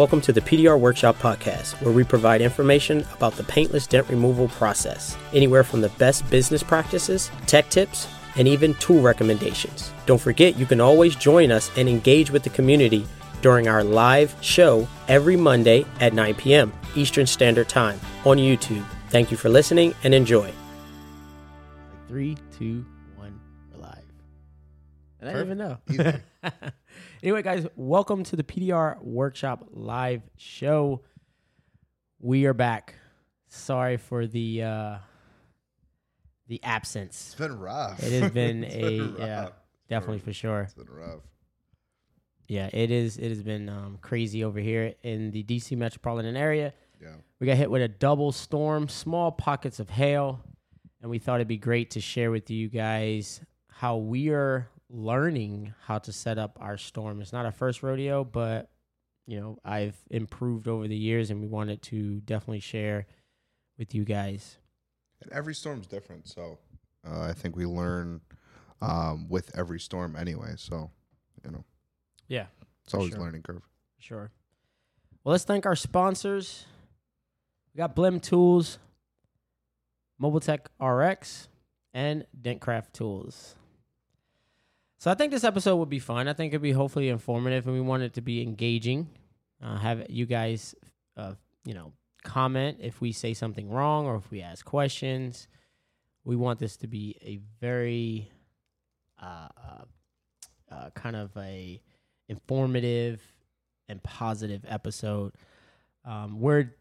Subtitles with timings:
[0.00, 4.48] Welcome to the PDR Workshop Podcast, where we provide information about the paintless dent removal
[4.48, 9.92] process, anywhere from the best business practices, tech tips, and even tool recommendations.
[10.06, 13.06] Don't forget, you can always join us and engage with the community
[13.42, 16.72] during our live show every Monday at 9 p.m.
[16.96, 18.86] Eastern Standard Time on YouTube.
[19.10, 20.50] Thank you for listening and enjoy.
[22.08, 22.86] Three, two,
[23.16, 23.38] one,
[23.70, 23.98] we're live.
[25.20, 26.70] I didn't even know.
[27.22, 31.02] Anyway, guys, welcome to the PDR Workshop live show.
[32.18, 32.94] We are back.
[33.48, 34.98] Sorry for the uh
[36.48, 37.28] the absence.
[37.28, 38.02] It's been rough.
[38.02, 39.48] It has been a been yeah,
[39.88, 40.62] definitely for sure.
[40.62, 41.20] It's been rough.
[42.48, 43.16] Yeah, it is.
[43.16, 46.74] It has been um, crazy over here in the DC metropolitan area.
[47.00, 47.14] Yeah.
[47.38, 50.40] We got hit with a double storm, small pockets of hail,
[51.00, 55.72] and we thought it'd be great to share with you guys how we are learning
[55.86, 57.20] how to set up our storm.
[57.20, 58.70] It's not our first rodeo, but
[59.26, 63.06] you know, I've improved over the years and we wanted to definitely share
[63.78, 64.56] with you guys.
[65.22, 66.58] And every storm's different, so
[67.06, 68.20] uh, I think we learn
[68.82, 70.54] um, with every storm anyway.
[70.56, 70.90] So,
[71.44, 71.64] you know,
[72.26, 72.46] Yeah,
[72.84, 73.18] it's always sure.
[73.20, 73.62] a learning curve.
[73.98, 74.30] sure.
[75.22, 76.64] Well, let's thank our sponsors.
[77.74, 78.78] We got Blim Tools,
[80.18, 81.48] Mobile Tech RX,
[81.92, 83.54] and Dentcraft Tools.
[85.00, 86.28] So I think this episode would be fun.
[86.28, 89.08] I think it'd be hopefully informative, and we want it to be engaging.
[89.62, 90.74] Uh, have you guys,
[91.16, 91.32] uh,
[91.64, 95.48] you know, comment if we say something wrong or if we ask questions.
[96.24, 98.30] We want this to be a very
[99.18, 99.84] uh, uh,
[100.70, 101.80] uh, kind of a
[102.28, 103.22] informative
[103.88, 105.32] and positive episode.
[106.04, 106.74] Um, we're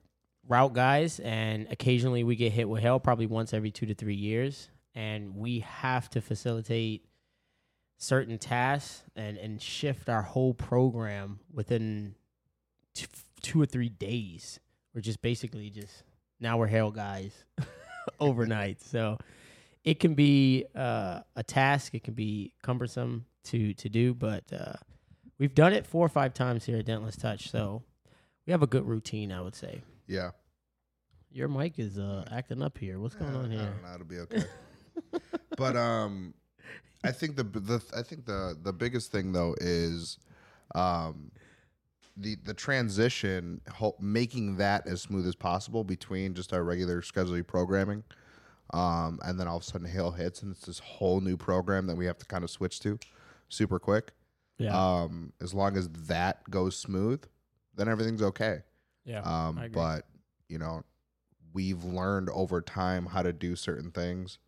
[0.45, 4.15] route guys, and occasionally we get hit with hell, probably once every two to three
[4.15, 7.05] years, and we have to facilitate
[8.01, 12.15] certain tasks and and shift our whole program within
[12.95, 13.05] t-
[13.41, 14.59] two or three days.
[14.95, 16.03] We're just basically just
[16.39, 17.31] now we're hail guys
[18.19, 19.17] overnight, so
[19.83, 21.93] it can be uh, a task.
[21.93, 24.73] It can be cumbersome to to do, but uh,
[25.37, 27.83] we've done it four or five times here at Dentless Touch, so
[28.47, 29.31] we have a good routine.
[29.31, 29.81] I would say.
[30.07, 30.31] Yeah.
[31.31, 32.99] Your mic is uh, acting up here.
[32.99, 33.65] What's going on I here?
[33.65, 33.93] don't know.
[33.93, 34.43] It'll be okay.
[35.57, 36.33] but um,
[37.03, 40.17] I think the the I think the the biggest thing though is
[40.75, 41.31] um
[42.17, 43.61] the the transition
[43.99, 48.03] making that as smooth as possible between just our regular scheduling programming
[48.73, 51.87] um and then all of a sudden hail hits and it's this whole new program
[51.87, 52.99] that we have to kind of switch to
[53.47, 54.11] super quick
[54.57, 57.23] Yeah, um as long as that goes smooth
[57.75, 58.63] then everything's okay
[59.09, 59.21] yeah.
[59.21, 59.73] um, I agree.
[59.73, 60.05] but
[60.47, 60.83] you know,
[61.53, 64.39] we've learned over time how to do certain things.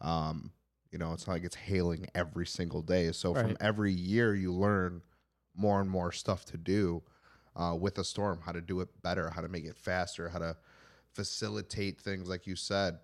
[0.00, 0.52] Um,
[0.90, 3.12] you know, it's not like it's hailing every single day.
[3.12, 5.02] So from every year, you learn
[5.56, 7.02] more and more stuff to do
[7.56, 8.40] uh, with a storm.
[8.44, 9.30] How to do it better.
[9.30, 10.28] How to make it faster.
[10.28, 10.56] How to
[11.12, 12.98] facilitate things like you said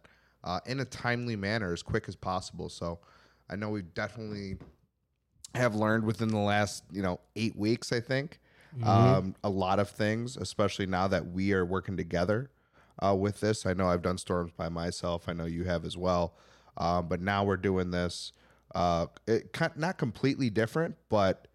[0.45, 2.69] uh, in a timely manner, as quick as possible.
[2.69, 2.99] So
[3.51, 4.59] I know we definitely
[5.55, 7.93] have learned within the last you know eight weeks.
[7.93, 8.41] I think
[8.77, 8.89] Mm-hmm.
[8.89, 12.51] um, a lot of things, especially now that we are working together
[13.03, 13.65] uh, with this.
[13.65, 15.29] I know I've done storms by myself.
[15.29, 16.35] I know you have as well.
[16.77, 18.33] Um, but now we're doing this,
[18.75, 21.49] uh, it, not completely different, but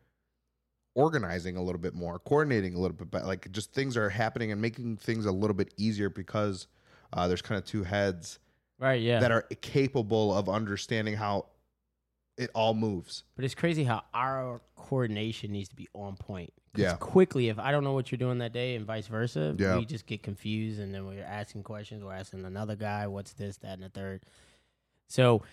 [0.96, 3.26] organizing a little bit more, coordinating a little bit better.
[3.26, 6.68] Like just things are happening and making things a little bit easier because
[7.14, 8.40] uh, there's kind of two heads
[8.80, 9.20] right, yeah.
[9.20, 11.46] that are capable of understanding how
[12.38, 13.24] it all moves.
[13.36, 16.52] But it's crazy how our coordination needs to be on point.
[16.76, 16.96] Yeah.
[16.96, 19.78] Quickly, if I don't know what you're doing that day and vice versa, Yeah.
[19.78, 22.04] we just get confused and then we're asking questions.
[22.04, 24.24] We're asking another guy, what's this, that, and the third.
[25.12, 25.44] So,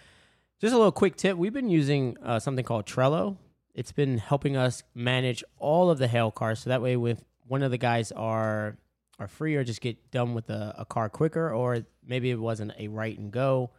[0.60, 3.36] just a little quick tip we've been using uh, something called Trello.
[3.74, 6.60] It's been helping us manage all of the hail cars.
[6.60, 8.76] So that way, with one of the guys are
[9.20, 12.72] are free or just get done with a, a car quicker, or maybe it wasn't
[12.78, 13.70] a right and go,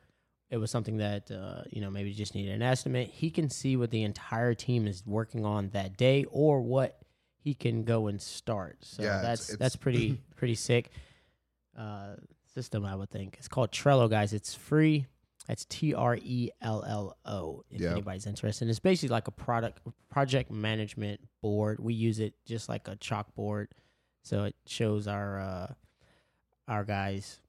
[0.49, 3.09] it was something that uh, you know maybe just needed an estimate.
[3.09, 6.97] He can see what the entire team is working on that day, or what
[7.41, 8.77] he can go and start.
[8.81, 10.91] So Yeah, it's- that's it's- that's pretty pretty sick.
[11.77, 12.15] Uh,
[12.53, 14.33] system I would think it's called Trello, guys.
[14.33, 15.05] It's free.
[15.49, 17.63] That's T R E L L O.
[17.71, 17.93] If Yeah.
[17.93, 21.79] anybody's interested, and it's basically like a product project management board.
[21.79, 23.69] We use it just like a chalkboard,
[24.21, 25.73] so it shows our uh,
[26.67, 27.41] our guys,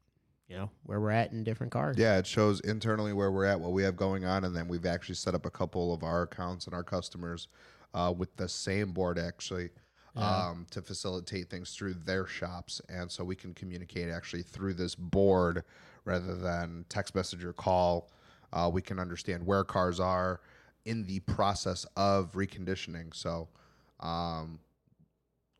[0.48, 1.98] you know, where we're at in different cars.
[1.98, 4.86] Yeah, it shows internally where we're at, what we have going on, and then we've
[4.86, 7.48] actually set up a couple of our accounts and our customers
[7.92, 9.68] uh, with the same board actually
[10.16, 14.94] um, to facilitate things through their shops, and so we can communicate actually through this
[14.94, 15.64] board
[16.04, 18.10] rather than text message or call.
[18.52, 20.40] Uh, we can understand where cars are
[20.84, 23.14] in the process of reconditioning.
[23.14, 23.48] So,
[24.00, 24.58] um,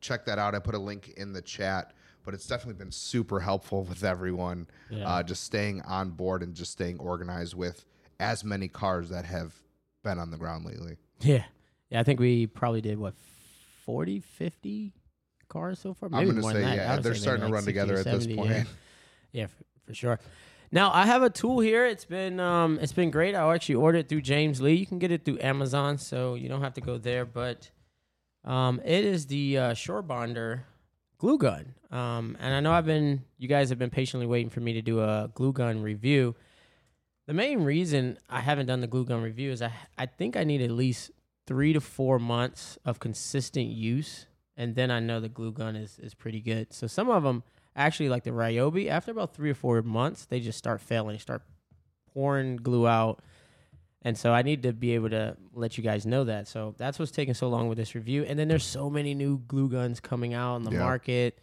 [0.01, 0.55] check that out.
[0.55, 1.93] I put a link in the chat,
[2.25, 4.67] but it's definitely been super helpful with everyone.
[4.89, 5.07] Yeah.
[5.07, 7.85] Uh, just staying on board and just staying organized with
[8.19, 9.53] as many cars that have
[10.03, 10.97] been on the ground lately.
[11.21, 11.43] Yeah.
[11.89, 13.13] Yeah, I think we probably did what
[13.85, 14.93] 40, 50
[15.49, 16.09] cars so far.
[16.09, 16.89] Maybe I'm gonna more say than that.
[16.89, 18.49] I yeah, they're starting to like run 60 or together at this point.
[18.51, 18.63] Yeah,
[19.33, 19.47] yeah
[19.85, 20.19] for, sure.
[20.71, 21.85] Now I have a tool here.
[21.85, 23.35] It's been um, it's been great.
[23.35, 24.75] I actually ordered it through James Lee.
[24.75, 27.25] You can get it through Amazon, so you don't have to go there.
[27.25, 27.69] But
[28.45, 30.61] um, it is the uh, Surebonder
[31.17, 31.75] glue gun.
[31.91, 34.81] Um, and I know I've been you guys have been patiently waiting for me to
[34.81, 36.35] do a glue gun review.
[37.27, 40.45] The main reason I haven't done the glue gun review is I I think I
[40.45, 41.11] need at least
[41.47, 44.25] three to four months of consistent use,
[44.55, 46.71] and then I know the glue gun is is pretty good.
[46.71, 47.43] So some of them
[47.75, 51.19] actually like the Ryobi, after about three or four months, they just start failing, They
[51.19, 51.43] start
[52.13, 53.21] pouring glue out.
[54.03, 56.47] And so I need to be able to let you guys know that.
[56.47, 58.23] So that's what's taking so long with this review.
[58.23, 60.79] And then there's so many new glue guns coming out in the Yeah.
[60.79, 61.37] market.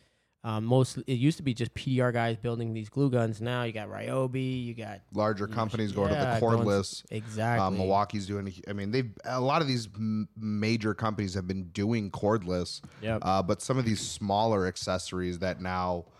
[0.44, 3.40] Um, most it used to be just PDR guys building these glue guns.
[3.40, 7.04] Now you got Ryobi, you got Larger you know, companies going yeah, to the cordless.
[7.10, 8.52] exactly Um, Milwaukee's doing.
[8.68, 13.20] I mean, they've a lot of these m- major companies have been doing cordless, Yep.
[13.22, 16.10] uh, but some of these smaller accessories that now uh,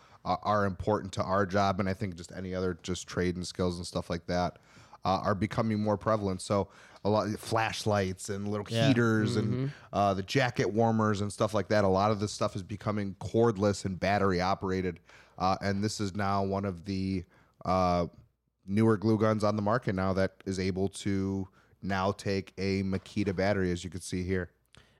[0.42, 3.76] are important to our job, and I think just any other just trade and skills
[3.78, 4.58] and stuff like that
[5.04, 6.42] uh, are becoming more prevalent.
[6.42, 6.68] So
[7.04, 8.88] a lot of flashlights and little Yeah.
[8.88, 9.52] heaters Mm-hmm.
[9.54, 11.84] and uh, the jacket warmers and stuff like that.
[11.84, 15.00] A lot of this stuff is becoming cordless and battery operated,
[15.38, 17.24] uh, and this is now one of the
[17.64, 18.06] uh,
[18.66, 21.48] newer glue guns on the market now that is able to
[21.82, 24.50] now take a Makita battery, as you can see here.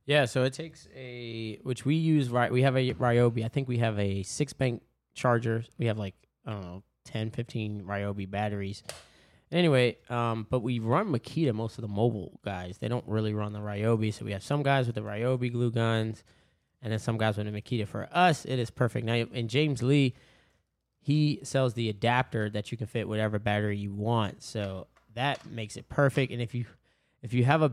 [0.07, 3.45] Yeah, so it takes a which we use right we have a Ryobi.
[3.45, 4.81] I think we have a six bank
[5.19, 5.65] charger.
[5.79, 6.15] We have like
[6.47, 8.83] I don't know 10 15 Ryobi batteries.
[9.51, 12.79] Anyway, um but we run Makita most of the mobile guys.
[12.79, 15.71] They don't really run the Ryobi, so we have some guys with the Ryobi glue
[15.71, 16.25] guns
[16.81, 17.87] and then some guys with the Makita.
[17.87, 19.05] For us, it is perfect.
[19.05, 20.15] Now and James Lee
[21.01, 24.43] he sells the adapter that you can fit whatever battery you want.
[24.43, 26.33] So that makes it perfect.
[26.33, 26.67] And if you
[27.23, 27.73] if you have a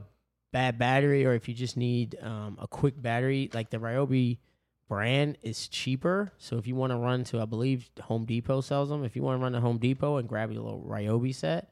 [0.51, 4.37] bad battery or if you just need um, a quick battery, like the Ryobi
[4.87, 6.31] brand is cheaper.
[6.37, 9.03] So if you want to run to, I believe Home Depot sells them.
[9.03, 11.71] If you want to run to Home Depot and grab your little Ryobi set,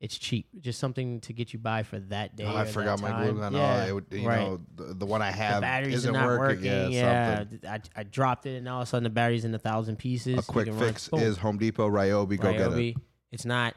[0.00, 0.48] it's cheap.
[0.60, 2.44] Just something to get you by for that day.
[2.44, 3.54] Oh, I forgot my glue gun.
[3.54, 4.40] Yeah, Oh, it would, you right.
[4.40, 6.70] know, the, the one I the have batteries isn't not working.
[6.70, 6.92] working.
[6.92, 7.76] Yeah, Yeah.
[7.76, 10.38] I, I dropped it, and all of a sudden the battery's in a thousand pieces.
[10.38, 12.38] A quick can run- fix is Home Depot Ryobi.
[12.38, 12.96] Go get it.
[13.32, 13.74] It's not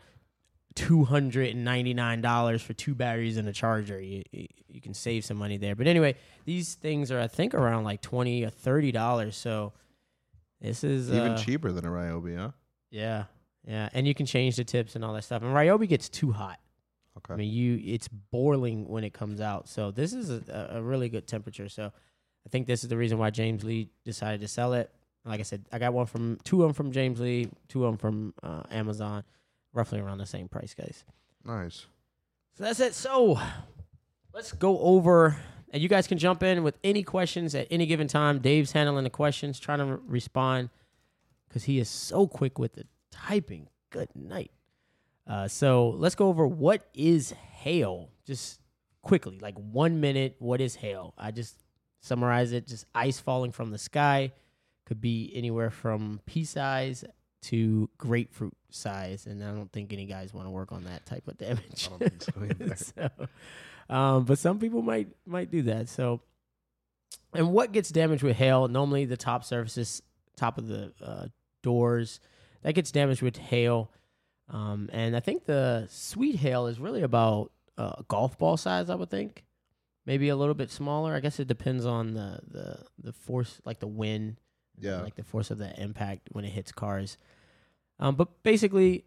[0.78, 4.00] two hundred and ninety nine dollars for two batteries and a charger.
[4.00, 5.76] You, you you can save some money there.
[5.76, 6.16] But anyway,
[6.46, 9.36] these things are I think around like twenty or thirty dollars.
[9.36, 9.74] So
[10.62, 12.52] this is Even uh, cheaper than a Ryobi, huh?
[12.92, 13.24] Yeah,
[13.66, 15.42] yeah, and you can change the tips and all that stuff.
[15.42, 16.60] And Ryobi gets too hot.
[17.18, 17.34] Okay.
[17.34, 19.68] I mean, you it's boiling when it comes out.
[19.68, 21.70] So this is a, a really good temperature.
[21.70, 21.92] So
[22.46, 24.92] I think this is the reason why James Lee decided to sell it.
[25.26, 27.92] Like I said, I got one from two of them from James Lee, two of
[27.92, 29.24] them from uh, Amazon,
[29.74, 31.04] roughly around the same price, guys.
[31.46, 31.86] nice.
[32.58, 32.96] So that's it.
[32.96, 33.40] So
[34.34, 35.38] let's go over,
[35.70, 38.40] and you guys can jump in with any questions at any given time.
[38.40, 40.70] Dave's handling the questions, trying to re- respond
[41.48, 43.68] because he is so quick with the typing.
[43.92, 44.52] Good night.
[45.28, 48.60] Uh, so let's go over what is hail, just
[49.02, 50.36] quickly, like one minute.
[50.40, 51.14] What is hail?
[51.18, 51.56] I just
[52.02, 54.32] summarize it: just ice falling from the sky.
[54.86, 57.04] Could be anywhere from pea size
[57.50, 61.28] to grapefruit size, and I don't think any guys want to work on that type
[61.28, 61.88] of damage.
[61.88, 62.22] I don't think
[62.74, 63.10] so
[63.90, 65.90] so, um, but some people might might do that.
[65.90, 66.22] So,
[67.34, 68.68] and what gets damaged with hail?
[68.68, 70.02] Normally, the top surfaces,
[70.36, 71.28] top of the uh,
[71.64, 72.20] doors,
[72.64, 73.92] that gets damaged with hail.
[74.50, 78.90] Um, and I think the sweet hail is really about uh, golf ball size.
[78.90, 79.44] I would think,
[80.06, 81.14] maybe a little bit smaller.
[81.14, 84.38] I guess it depends on the the the force, like the wind
[84.80, 85.02] Yeah.
[85.02, 87.18] like the force of the impact when it hits cars.
[88.00, 89.06] Um, but basically,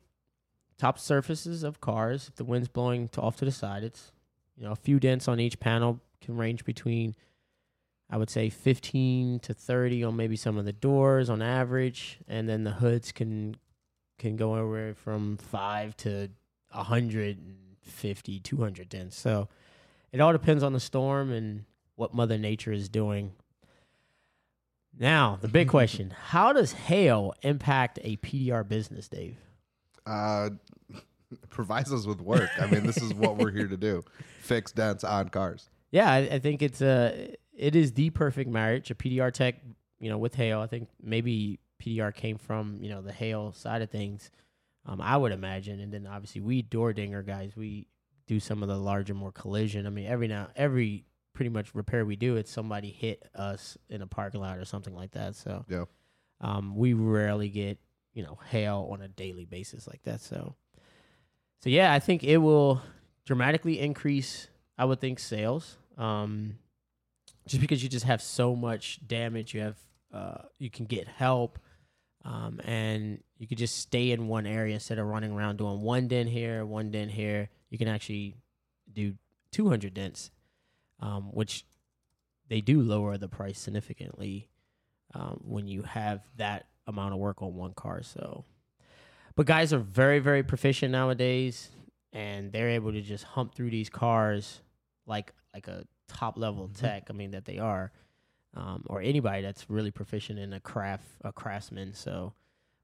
[0.78, 4.12] top surfaces of cars, if the wind's blowing to off to the side, it's
[4.56, 7.14] you know a few dents on each panel can range between,
[8.10, 12.48] I would say, 15 to 30 on maybe some of the doors on average, and
[12.48, 13.56] then the hoods can
[14.18, 16.28] can go anywhere from five to
[16.72, 19.18] 150, 200 dents.
[19.18, 19.48] So
[20.12, 21.64] it all depends on the storm and
[21.96, 23.32] what Mother Nature is doing
[25.00, 29.36] now, the big question How does hail impact a PDR business, Dave?
[30.06, 30.50] uh,
[31.50, 32.50] provides us with work.
[32.60, 34.04] I mean, this is what we're here to do:
[34.40, 35.70] fix dents on cars.
[35.90, 38.90] Yeah, I, I think it's a it is the perfect marriage.
[38.90, 39.56] A PDR tech,
[39.98, 40.60] you know, with hail.
[40.60, 44.30] I think maybe PDR came from you know the hail side of things.
[44.86, 47.86] Um, I would imagine, and then obviously we door dinger guys, we
[48.26, 49.86] do some of the larger, more collision.
[49.86, 54.02] I mean, every now every pretty much repair we do, it's somebody hit us in
[54.02, 55.36] a parking lot or something like that.
[55.36, 55.84] So Yeah.
[56.40, 57.78] um, we rarely get
[58.12, 60.20] you know hail on a daily basis like that.
[60.20, 60.54] So
[61.60, 62.80] so yeah, I think it will
[63.26, 64.48] dramatically increase.
[64.78, 66.58] I would think sales, um,
[67.46, 69.52] just because you just have so much damage.
[69.54, 69.76] You have
[70.12, 71.58] uh, you can get help,
[72.24, 76.08] um, and you could just stay in one area instead of running around doing one
[76.08, 77.48] dent here, one dent here.
[77.68, 78.36] You can actually
[78.92, 79.14] do
[79.52, 80.30] 200 dents,
[81.00, 81.64] um, which
[82.48, 84.48] they do lower the price significantly
[85.14, 88.02] um, when you have that amount of work on one car.
[88.02, 88.44] So,
[89.36, 91.70] but guys are very, very proficient nowadays,
[92.12, 94.60] and they're able to just hump through these cars
[95.06, 96.76] like like a top level Mhm.
[96.78, 97.06] tech.
[97.10, 97.92] I mean that they are,
[98.54, 101.94] um, or anybody that's really proficient in a craft, a craftsman.
[101.94, 102.34] So,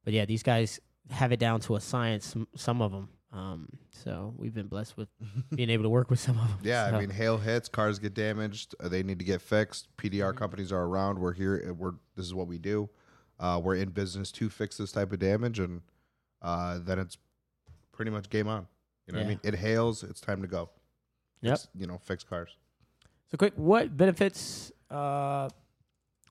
[0.04, 0.80] but yeah, these guys
[1.11, 2.26] have it down to a science.
[2.26, 3.08] Some, some of them.
[3.33, 5.09] Um, so we've been blessed with
[5.54, 6.59] being able to work with some of them.
[6.62, 9.88] Yeah, So, I mean, hail hits, cars get damaged, uh, they need to get fixed.
[9.97, 10.37] PDR Mhm.
[10.37, 11.18] companies are around.
[11.18, 11.66] We're here.
[11.71, 12.88] uh, We're this is what we do.
[13.38, 15.83] Uh, we're in business to fix this type of damage, and
[16.40, 17.18] uh, then it's
[17.92, 18.66] pretty much game on.
[19.06, 20.02] You know, what I mean, it hails.
[20.02, 20.71] It's time to go.
[21.42, 21.59] Yep.
[21.75, 22.56] You know, fix cars.
[23.30, 25.49] So quick, what benefits uh,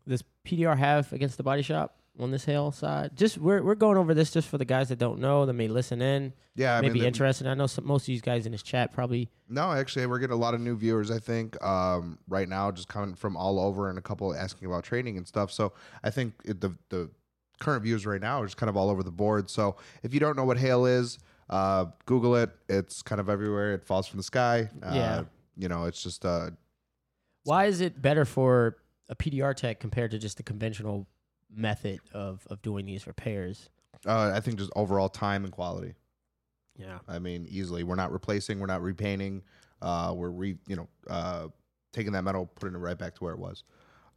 [0.08, 3.12] does PDR have against the body shop on this hail side?
[3.16, 5.68] Just we're we're going over this just for the guys that don't know that may
[5.68, 7.48] listen in, Yeah, I may mean, be interested.
[7.48, 9.30] I know some, most of these guys in this chat probably.
[9.50, 11.12] No, actually, we're getting a lot of new viewers.
[11.12, 14.84] I think um, right now, just coming from all over, and a couple asking about
[14.84, 15.52] training and stuff.
[15.52, 17.10] So I think it, the the
[17.60, 19.50] current viewers right now are just kind of all over the board.
[19.50, 21.20] So if you don't know what hail is,
[21.50, 22.50] uh, Google it.
[22.68, 23.74] It's kind of everywhere.
[23.74, 24.70] It falls from the sky.
[24.84, 25.24] Uh, Yeah.
[25.58, 26.50] You know, it's just uh,
[27.44, 28.76] Why is it better for
[29.08, 31.08] a PDR tech compared to just the conventional
[31.54, 33.70] method of of doing these repairs?
[34.06, 35.96] uh, I think just overall time and quality.
[36.78, 37.84] Yeah, I mean, easily.
[37.84, 38.60] We're not replacing.
[38.60, 39.44] We're not repainting.
[39.82, 41.48] Uh, we're re, you know, uh,
[41.94, 43.64] taking that metal, putting it right back to where it was.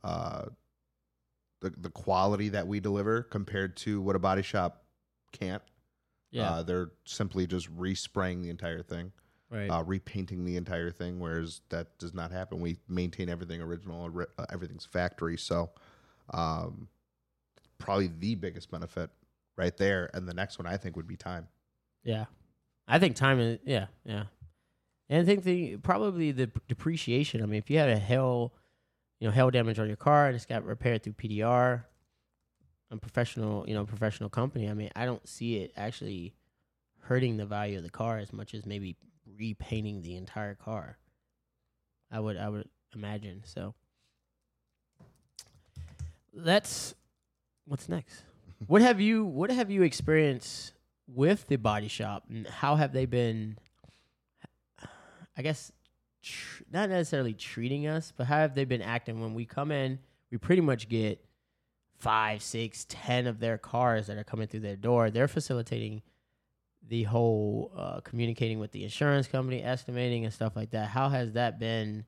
[0.02, 0.46] Uh,
[1.60, 4.84] the the quality that we deliver compared to what a body shop
[5.32, 5.62] can't.
[6.30, 9.12] yeah, Uh, they're simply just respraying the entire thing,
[9.50, 9.68] right.
[9.68, 12.60] uh, repainting the entire thing, whereas that does not happen.
[12.60, 15.36] We maintain everything original, uh, everything's factory.
[15.38, 15.70] So,
[16.32, 16.88] um,
[17.78, 19.10] probably the biggest benefit
[19.56, 20.10] right there.
[20.14, 21.48] And the next one I think would be time.
[22.04, 22.26] Yeah,
[22.86, 24.24] I think time is yeah, yeah,
[25.08, 27.42] and I think the probably the depreciation.
[27.42, 28.52] I mean, if you had a hail,
[29.20, 31.84] you know, hail damage on your car and it's got repaired through PDR,
[32.90, 34.68] a professional, you know, professional company.
[34.68, 36.34] I mean, I don't see it actually
[37.02, 38.96] hurting the value of the car as much as maybe
[39.38, 40.98] repainting the entire car.
[42.10, 43.74] I would, I would imagine so.
[46.32, 46.94] Let's.
[47.68, 48.24] What's next?
[48.66, 50.72] what have you What have you experienced
[51.06, 53.58] with the body shop, and how have they been?
[55.36, 55.70] I guess
[56.22, 59.98] tr- not necessarily treating us, but how have they been acting when we come in?
[60.30, 61.24] We pretty much get
[61.98, 65.10] five, six, ten of their cars that are coming through their door.
[65.10, 66.02] They're facilitating
[66.88, 70.88] the whole uh, communicating with the insurance company, estimating and stuff like that.
[70.88, 72.06] How has that been?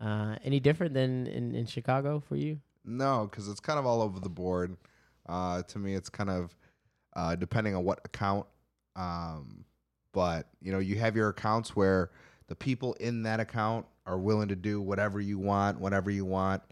[0.00, 2.60] Uh, any different than in, in Chicago for you?
[2.84, 4.76] No, because it's kind of all over the board.
[5.28, 6.54] Uh, to me, it's kind of
[7.14, 8.46] uh, depending on what account.
[8.96, 9.64] Um,
[10.12, 12.10] but you know, you have your accounts where
[12.48, 16.62] the people in that account are willing to do whatever you want, whenever you want,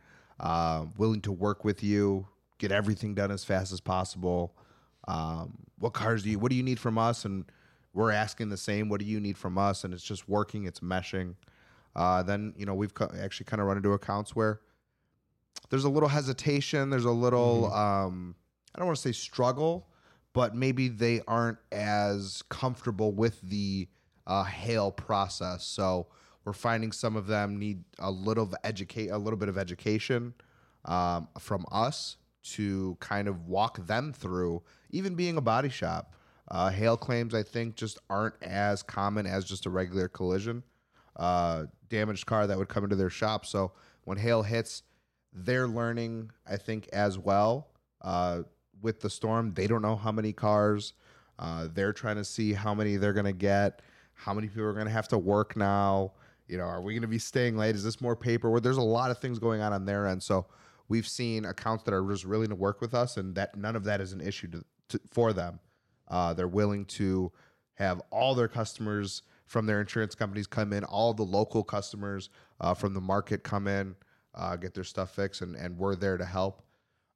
[0.41, 2.27] uh, willing to work with you,
[2.59, 4.55] get everything done as fast as possible.
[5.07, 6.39] Um, what cars do you?
[6.39, 7.25] What do you need from us?
[7.25, 7.45] And
[7.95, 8.89] we're asking the same.
[8.89, 9.85] What do you need from us?
[9.85, 10.65] And it's just working.
[10.65, 11.35] It's meshing.
[11.95, 14.61] Uh, then you know we've co- actually kind of run into accounts where
[15.71, 16.91] there's a little hesitation.
[16.91, 18.35] There's a little, um,
[18.75, 19.89] I don't want to say struggle,
[20.33, 23.89] but maybe they aren't as comfortable with the
[24.27, 25.65] uh, hail process.
[25.65, 26.07] So
[26.45, 30.35] we're finding some of them need a little of educate, a little bit of education
[30.85, 36.15] um, from us to kind of walk them through, even being a body shop.
[36.51, 40.63] Uh, hail claims, I think, just aren't as common as just a regular collision
[41.17, 43.45] uh, damaged car that would come into their shop.
[43.45, 43.73] So
[44.05, 44.83] when hail hits,
[45.45, 47.69] they're learning, I think, as well.
[48.03, 48.43] Uh,
[48.81, 50.93] with the storm, they don't know how many cars.
[51.39, 53.83] Uh, they're trying to see how many they're going to get,
[54.15, 56.13] how many people are going to have to work now.
[56.47, 57.75] You know, are we going to be staying late?
[57.75, 58.63] Is this more paperwork?
[58.63, 60.23] There's a lot of things going on on their end.
[60.23, 60.47] So
[60.89, 63.85] we've seen accounts that are just willing to work with us, and that none of
[63.85, 65.61] that is an issue to, to, for them.
[66.09, 67.31] Uh, they're willing to
[67.75, 72.31] have all their customers from their insurance companies come in, all the local customers
[72.61, 73.95] uh, from the market come in,
[74.35, 76.63] uh, get their stuff fixed, and, and we're there to help.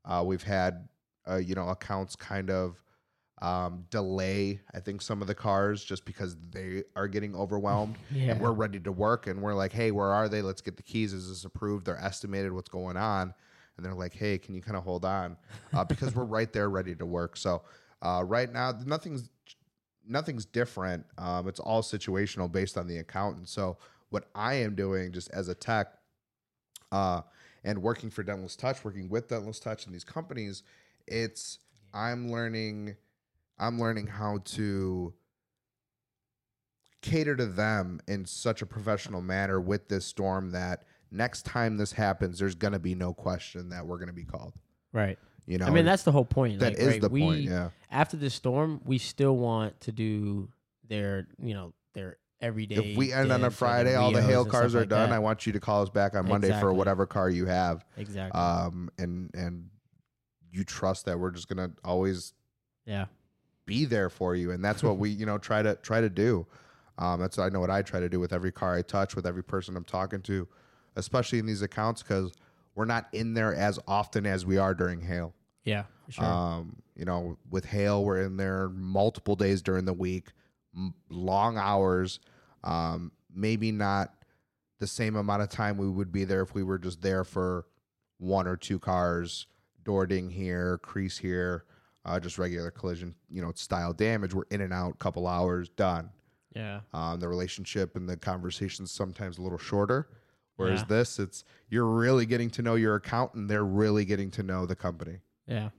[0.04, 0.88] Uh, we've had,
[1.28, 2.82] uh, you know, accounts kind of
[3.40, 4.60] um, delay.
[4.74, 8.32] I think some of the cars just because they are getting overwhelmed, Yeah.
[8.32, 10.42] and we're ready to work, and we're like, hey, where are they?
[10.42, 11.12] Let's get the keys.
[11.12, 11.86] Is this approved?
[11.86, 12.52] They're estimated.
[12.52, 13.34] What's going on?
[13.76, 15.36] And they're like, hey, can you kind of hold on?
[15.72, 17.36] Uh, because we're right there, ready to work.
[17.36, 17.62] So
[18.02, 19.28] uh, right now, nothing's
[20.06, 21.06] nothing's different.
[21.16, 23.48] Um, it's all situational based on the accountant.
[23.48, 23.78] So
[24.10, 25.94] what I am doing just as a tech
[26.92, 27.22] uh,
[27.64, 30.62] and working for Dentless Touch, working with Dentless Touch and these companies,
[31.08, 31.58] it's
[31.92, 32.94] I'm learning
[33.58, 35.12] I'm learning how to
[37.00, 41.92] cater to them in such a professional manner with this storm that next time this
[41.92, 44.52] happens, there's gonna be no question that we're gonna be called.
[44.92, 45.18] Right.
[45.46, 46.60] You know, I mean, that's the whole point.
[46.60, 47.40] that like, is right, the we, point.
[47.42, 47.70] Yeah.
[47.90, 50.48] After the storm, we still want to do
[50.88, 52.74] their, you know, their everyday.
[52.74, 54.88] If we end on a dips or their Friday, all the hail cars are like
[54.88, 55.10] done.
[55.10, 55.14] that.
[55.14, 57.84] I want you to call us back on Monday for whatever car you have.
[57.96, 58.38] exactly.
[58.38, 59.70] Um, and and
[60.50, 62.34] you trust that we're just gonna always
[62.84, 63.06] yeah.
[63.64, 66.46] be there for you, and that's what we you know try to try to do.
[66.98, 69.26] Um, that's I know what I try to do with every car I touch, with
[69.26, 70.46] every person I'm talking to,
[70.96, 72.32] especially in these accounts because
[72.74, 75.34] we're not in there as often as we are during hail.
[75.64, 75.84] Yeah.
[76.08, 76.24] Sure.
[76.24, 80.28] Um, you know, with hail, we're in there multiple days during the week,
[80.76, 82.20] m- long hours.
[82.64, 84.14] Um, maybe not
[84.78, 87.66] the same amount of time we would be there if we were just there for
[88.18, 89.46] one or two cars,
[89.84, 91.64] door ding here, crease here,
[92.04, 94.34] uh, just regular collision, you know, style damage.
[94.34, 96.10] We're in and out, couple hours, done.
[96.54, 96.80] yeah.
[96.92, 100.08] Um, the relationship and the conversations sometimes a little shorter.
[100.56, 100.86] Whereas Yeah.
[100.88, 103.48] this, it's you're really getting to know your accountant.
[103.48, 105.18] They're really getting to know the company.
[105.46, 105.70] Yeah.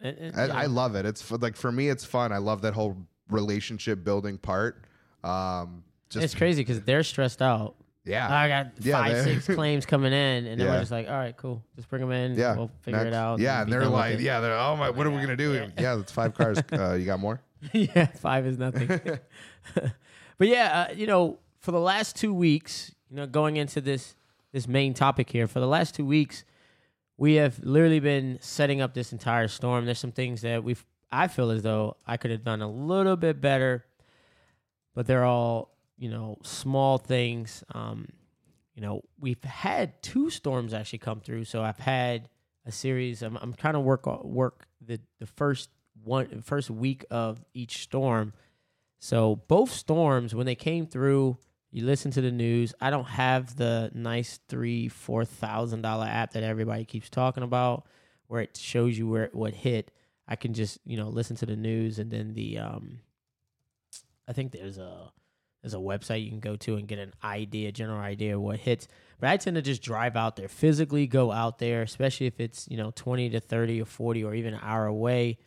[0.00, 1.06] And, and, I, you I love it.
[1.06, 2.32] It's like for me, it's fun.
[2.32, 2.96] I love that whole
[3.30, 4.84] relationship building part.
[5.24, 7.74] Um, just it's crazy because they're stressed out.
[8.04, 11.14] yeah, I got Yeah, five, six claims coming in, and then we're just like, all
[11.14, 12.34] right, cool, just bring them in.
[12.36, 12.56] yeah.
[12.56, 13.38] we'll figure Next- it out.
[13.40, 15.54] Yeah, and be they're like, yeah, they're oh my, what are we gonna do?
[15.54, 15.68] Yeah.
[15.78, 16.58] Yeah, that's five cars.
[16.72, 17.40] uh, you got more?
[17.72, 18.86] yeah, five is nothing.
[19.74, 24.14] but yeah, uh, you know, for the last two weeks, you know, going into this
[24.52, 26.44] this main topic here, for the last two weeks,
[27.16, 29.84] we have literally been setting up this entire storm.
[29.84, 33.16] There's some things that we've I feel as though I could have done a little
[33.16, 33.84] bit better,
[34.94, 37.64] but they're all you know small things.
[37.74, 38.08] Um,
[38.74, 42.28] you know, we've had two storms actually come through, so I've had
[42.64, 43.22] a series.
[43.22, 45.70] I'm I'm trying to work work the the first
[46.04, 48.32] one first week of each storm.
[49.00, 51.38] So both storms, when they came through,
[51.70, 52.74] you listen to the news.
[52.80, 57.86] I don't have the nice three, four thousand dollar app that everybody keeps talking about,
[58.28, 59.90] where it shows you where what hit.
[60.28, 63.00] I can just you know listen to the news and then the um,
[64.28, 65.10] I think there's a
[65.62, 68.58] there's a website you can go to and get an idea, general idea of what
[68.58, 68.86] hits.
[69.18, 72.68] But I tend to just drive out there, physically go out there, especially if it's
[72.70, 75.38] you know twenty to thirty or forty or even an hour away.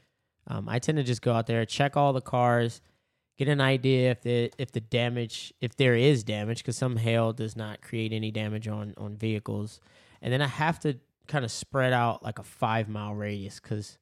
[0.47, 2.81] Um, I tend to just go out there, check all the cars,
[3.37, 7.31] get an idea if the if the damage if there is damage because some hail
[7.31, 9.79] does not create any damage on on vehicles,
[10.21, 13.97] and then I have to kind of spread out like a five mile radius because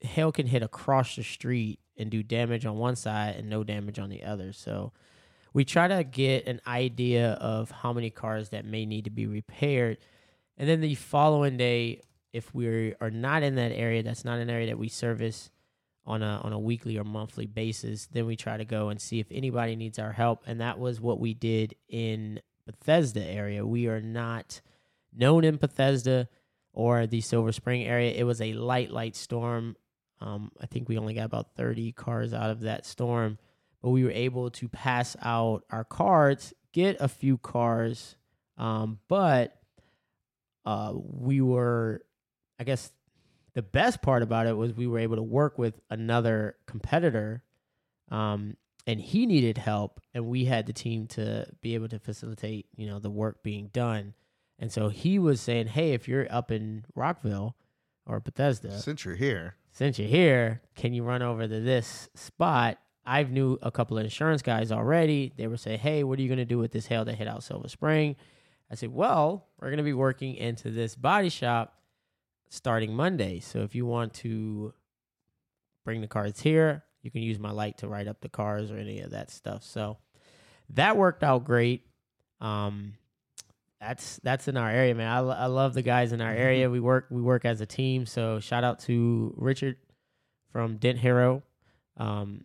[0.00, 3.98] hail can hit across the street and do damage on one side and no damage
[3.98, 4.52] on the other.
[4.52, 4.92] So
[5.56, 9.26] we try to get an idea of how many cars that may need to be
[9.26, 9.96] repaired,
[10.58, 12.02] and then the following day,
[12.34, 15.50] if we are not in that area, that's not an area that we service
[16.04, 19.18] on a on a weekly or monthly basis, then we try to go and see
[19.18, 20.42] if anybody needs our help.
[20.46, 23.66] And that was what we did in Bethesda area.
[23.66, 24.60] We are not
[25.16, 26.28] known in Bethesda
[26.74, 28.12] or the Silver Spring area.
[28.12, 29.74] It was a light, light storm.
[30.20, 33.38] Um, I think we only got about 30 cars out of that storm,
[33.82, 38.16] but we were able to pass out our cards, get a few cars,
[38.58, 39.60] um, but
[40.64, 42.02] uh, we were,
[42.58, 42.92] I guess,
[43.54, 47.42] the best part about it was we were able to work with another competitor
[48.10, 52.66] um, and he needed help and we had the team to be able to facilitate
[52.76, 54.14] you know the work being done.
[54.58, 57.56] And so he was saying hey if you're up in rockville
[58.06, 62.78] or bethesda Since you're here, since you're here can you run over to this spot
[63.06, 66.28] i've knew a couple of insurance guys already they were say, hey what are you
[66.28, 68.16] going to do with this hail that hit out silver spring
[68.70, 71.76] i said well we're going to be working into this body shop
[72.48, 73.40] starting Monday.
[73.40, 74.72] So if you want to
[75.84, 78.78] bring the cards here, you can use my light to write up the cars or
[78.78, 79.62] any of that stuff.
[79.62, 79.98] So
[80.70, 81.86] that worked out great.
[82.40, 82.94] Um,
[83.80, 85.08] that's that's in our area, man.
[85.08, 86.70] I, I love the guys in our area.
[86.70, 88.06] We work we work as a team.
[88.06, 89.76] So shout out to Richard
[90.50, 91.42] from Dent Hero.
[91.96, 92.44] Um,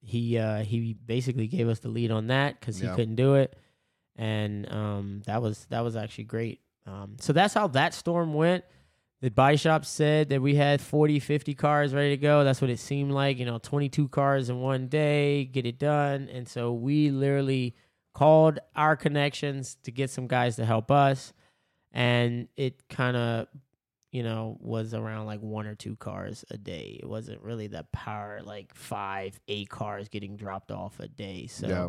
[0.00, 2.94] he uh, he basically gave us the lead on that because he Yeah.
[2.94, 3.56] couldn't do it,
[4.16, 6.60] and um, that was that was actually great.
[6.86, 8.64] Um, so that's how that storm went.
[9.20, 12.44] the body shop said that we had 40, 50 cars ready to go.
[12.44, 13.36] That's what it seemed like.
[13.38, 16.28] You know, 22 cars in one day, get it done.
[16.32, 17.74] And so we literally
[18.14, 21.32] called our connections to get some guys to help us.
[21.92, 23.48] And it kind of,
[24.10, 26.98] you know, was around like one or two cars a day.
[27.02, 31.46] It wasn't really the power, like five, eight cars getting dropped off a day.
[31.46, 31.88] So Yeah.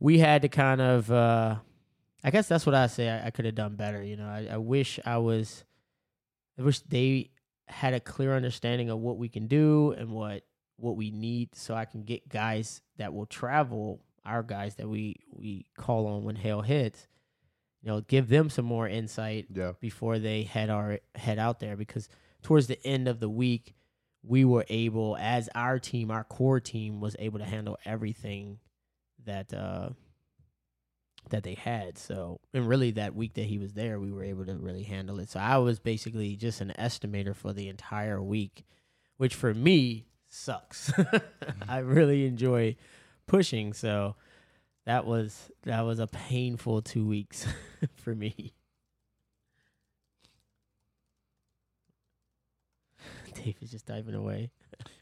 [0.00, 1.56] we had to kind of, uh,
[2.24, 4.02] I guess that's what I say I, I could have done better.
[4.02, 5.64] You know, I, I wish I was,
[6.58, 7.30] I wish they
[7.68, 10.42] had a clear understanding of what we can do and what
[10.78, 15.16] what we need, so I can get guys that will travel, our guys that we
[15.32, 17.06] we call on when hail hits.
[17.86, 19.74] You know, give them some more insight Yeah.
[19.78, 22.08] before they head our head out there because
[22.42, 23.74] towards the end of the week
[24.24, 28.58] we were able as our team our core team was able to handle everything
[29.24, 29.90] that uh
[31.30, 31.96] that they had.
[31.96, 35.20] So and really that week that he was there we were able to really handle
[35.20, 35.30] it.
[35.30, 38.64] So i was basically just an estimator for the entire week
[39.16, 40.92] which for me sucks.
[41.68, 42.74] I really enjoy
[43.28, 43.72] pushing.
[43.74, 44.16] So
[44.86, 47.46] that was that was a painful two weeks
[47.96, 48.52] for me
[53.34, 54.50] Dave is just diving away.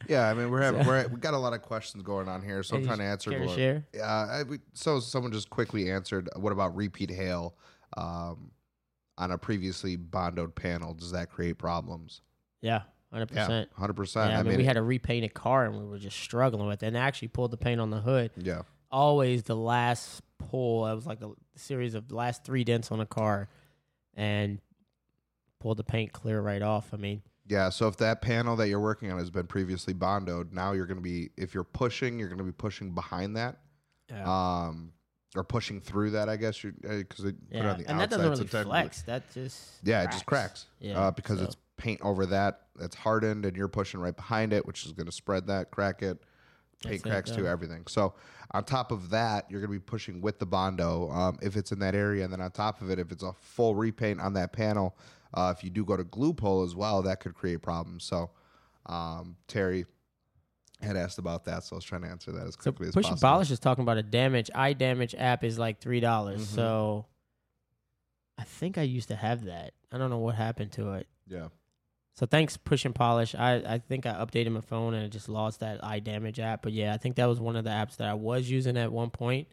[0.07, 2.41] Yeah, I mean we're having So- we're we got a lot of questions going on
[2.43, 3.31] here, so I'm trying to answer.
[3.31, 3.85] Care to share?
[3.93, 6.29] Yeah, I, we, so someone just quickly answered.
[6.35, 7.55] What about repeat hail
[7.97, 8.51] um,
[9.17, 10.93] on a previously bondoed panel?
[10.93, 12.21] Does that create problems?
[12.61, 13.69] Yeah, hundred percent.
[13.73, 14.33] hundred Yeah, percent.
[14.33, 16.87] I mean, we had a repainted car and we were just struggling with it.
[16.87, 18.31] And I actually pulled the paint on the hood.
[18.37, 18.61] yeah,
[18.95, 20.87] Always the last pull.
[20.87, 23.49] It was like a series of last three dents on a car,
[24.13, 24.61] and
[25.59, 26.93] pulled the paint clear right off.
[26.93, 27.67] I mean, yeah.
[27.67, 30.95] So if that panel that you're working on has been previously bondoed, now you're going
[30.95, 33.57] to be if you're pushing, you're going to be pushing behind that,
[34.09, 34.93] yeah, um,
[35.35, 36.29] or pushing through that.
[36.29, 39.01] I guess you because they put it on the and that doesn't really flex.
[39.01, 40.67] That just Yeah, it just cracks.
[40.79, 44.53] Yeah, uh, because so- it's paint over that that's hardened, and you're pushing right behind
[44.53, 46.23] it, which is going to spread that, crack it,
[46.85, 47.51] paint That's it, cracks to yeah.
[47.51, 47.83] everything.
[47.87, 48.13] So
[48.51, 51.71] on top of that, you're going to be pushing with the bondo um, if it's
[51.71, 54.33] in that area, and then on top of it, if it's a full repaint on
[54.33, 54.97] that panel,
[55.33, 58.03] uh, if you do go to glue pull as well, that could create problems.
[58.03, 58.29] So
[58.85, 59.85] um, Terry
[60.81, 62.93] had asked about that, so I was trying to answer that as So quickly as
[62.93, 63.29] Push possible.
[63.29, 64.49] Polish is talking about a damage.
[64.53, 66.41] I damage app is like three dollars.
[66.41, 66.55] Mhm.
[66.55, 67.05] So
[68.37, 69.73] I think I used to have that.
[69.91, 71.07] I don't know what happened to it.
[71.27, 71.47] Yeah,
[72.15, 73.35] So thanks, Push and Polish.
[73.35, 76.61] I, I think I updated my phone and I just lost that eye damage app.
[76.61, 78.91] But yeah, I think that was one of the apps that I was using at
[78.91, 79.49] one point,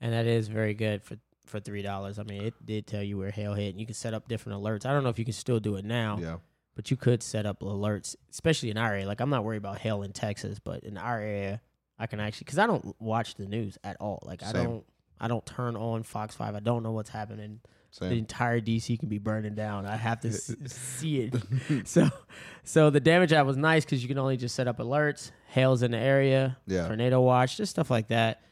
[0.00, 2.20] and that is very good for for three dollars.
[2.20, 4.62] I mean, it did tell you where hail hit, and you can set up different
[4.62, 4.86] alerts.
[4.86, 6.36] I don't know if you can still do it now, yeah,
[6.76, 9.06] but you could set up alerts, especially in our area.
[9.06, 11.60] Like I'm not worried about hail in Texas, but in our area,
[11.98, 14.22] I can actually because I don't watch the news at all.
[14.24, 14.84] Like I don't
[15.18, 16.54] I don't turn on Fox Five.
[16.54, 17.58] I don't know what's happening
[17.98, 19.86] the entire DC can be burning down.
[19.86, 21.86] I have to s- see it.
[21.88, 22.08] So,
[22.64, 25.82] so the damage app was nice because you can only just set up alerts, hails
[25.82, 26.86] in the area, Yeah.
[26.86, 28.42] tornado watch, just stuff like that.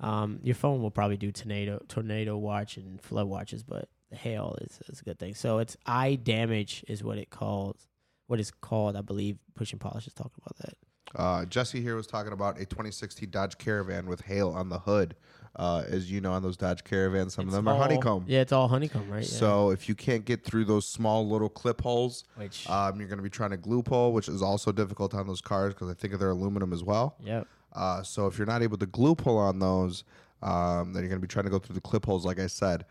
[0.00, 4.56] Um, your phone will probably do tornado tornado watch and flood watches, but the hail
[4.60, 5.34] is, is a good thing.
[5.34, 7.86] So it's eye damage is what it calls.
[8.26, 9.38] What it's called, I believe.
[9.54, 10.74] Push and polish is talking about that.
[11.14, 15.14] Uh, Jesse here was talking about a 2016 Dodge Caravan with hail on the hood.
[15.58, 18.24] Uh, as you know, on those Dodge Caravans, some It's of them are honeycomb.
[18.28, 19.22] Yeah, it's all honeycomb, right?
[19.22, 19.38] Yeah.
[19.38, 23.18] So if you can't get through those small little clip holes, which um, you're going
[23.18, 25.94] to be trying to glue pull, which is also difficult on those cars because I
[25.94, 27.16] think they're aluminum as well.
[27.22, 27.46] yep.
[27.72, 30.04] Uh, so if you're not able to glue pull on those,
[30.42, 32.46] um, then you're going to be trying to go through the clip holes, like I
[32.46, 32.84] said.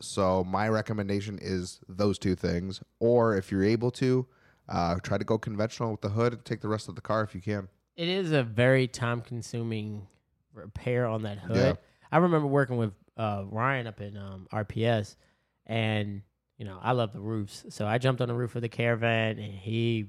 [0.00, 4.26] So my recommendation is those two things, or if you're able to,
[4.68, 7.22] uh, try to go conventional with the hood and take the rest of the car
[7.22, 7.68] if you can.
[7.96, 10.06] It is a very time consuming
[10.54, 11.56] repair on that hood.
[11.56, 11.72] Yeah.
[12.12, 15.16] I remember working with uh, Ryan up in um, RPS,
[15.66, 16.22] and
[16.58, 19.38] you know I love the roofs, so I jumped on the roof of the caravan,
[19.38, 20.06] and he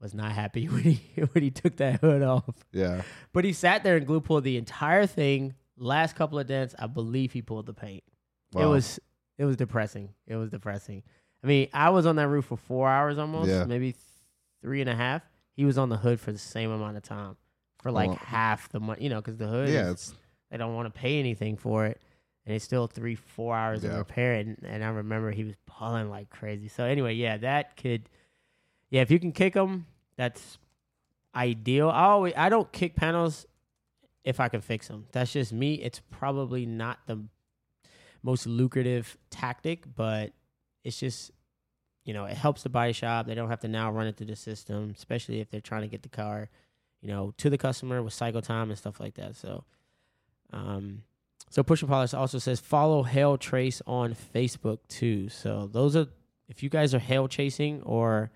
[0.00, 1.00] was not happy when he
[1.32, 2.54] when he took that hood off.
[2.72, 3.02] Yeah.
[3.32, 5.54] But he sat there and glue pulled the entire thing.
[5.76, 8.04] Last couple of dents, I believe he pulled the paint.
[8.52, 8.62] Wow.
[8.62, 9.00] It was
[9.38, 10.10] it was depressing.
[10.26, 11.02] It was depressing.
[11.42, 13.64] I mean, I was on that roof for four hours almost, Yeah.
[13.64, 13.96] maybe th-
[14.62, 15.22] three and a half.
[15.56, 17.36] He was on the hood for the same amount of time,
[17.80, 19.00] for like Well, half the month.
[19.00, 20.14] You know, because the hood, Yeah, is- it's
[20.52, 22.00] they don't want to pay anything for it,
[22.44, 24.34] and it's still three, four hours of repair.
[24.34, 26.68] And, and I remember he was pulling like crazy.
[26.68, 28.10] So anyway, yeah, that could,
[28.90, 29.86] yeah, if you can kick them,
[30.16, 30.58] that's
[31.34, 31.88] ideal.
[31.88, 33.46] I always, I don't kick panels
[34.24, 35.06] if I can fix them.
[35.12, 35.74] That's just me.
[35.76, 37.24] It's probably not the
[38.22, 40.32] most lucrative tactic, but
[40.84, 41.30] it's just
[42.04, 43.26] you know it helps the body shop.
[43.26, 45.88] They don't have to now run it through the system, especially if they're trying to
[45.88, 46.50] get the car,
[47.00, 49.34] you know, to the customer with cycle time and stuff like that.
[49.36, 49.64] So,
[50.52, 51.02] um,
[51.50, 55.28] so Push and Polish also says follow HailTrace on Facebook too.
[55.28, 56.06] So those are
[56.48, 58.30] if you guys are hail chasing or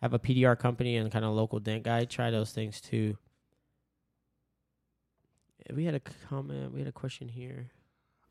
[0.00, 3.16] have a PDR company and kind of local dent guy, try those things too.
[5.72, 6.72] We had a comment.
[6.72, 7.70] We had a question here.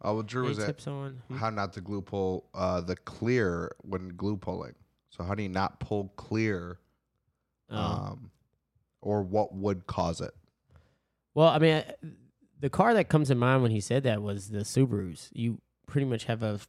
[0.01, 1.35] Oh, well, Drew Any was at tips on hmm?
[1.35, 4.75] how not to glue pull uh, the clear when glue pulling.
[5.09, 6.79] So how do you not pull clear,
[7.69, 7.77] Oh.
[7.77, 8.31] um,
[9.01, 10.31] or what would cause it?
[11.33, 11.83] Well, I mean,
[12.59, 15.29] the car that comes to mind when he said that was the Subarus.
[15.31, 16.59] You pretty much have a,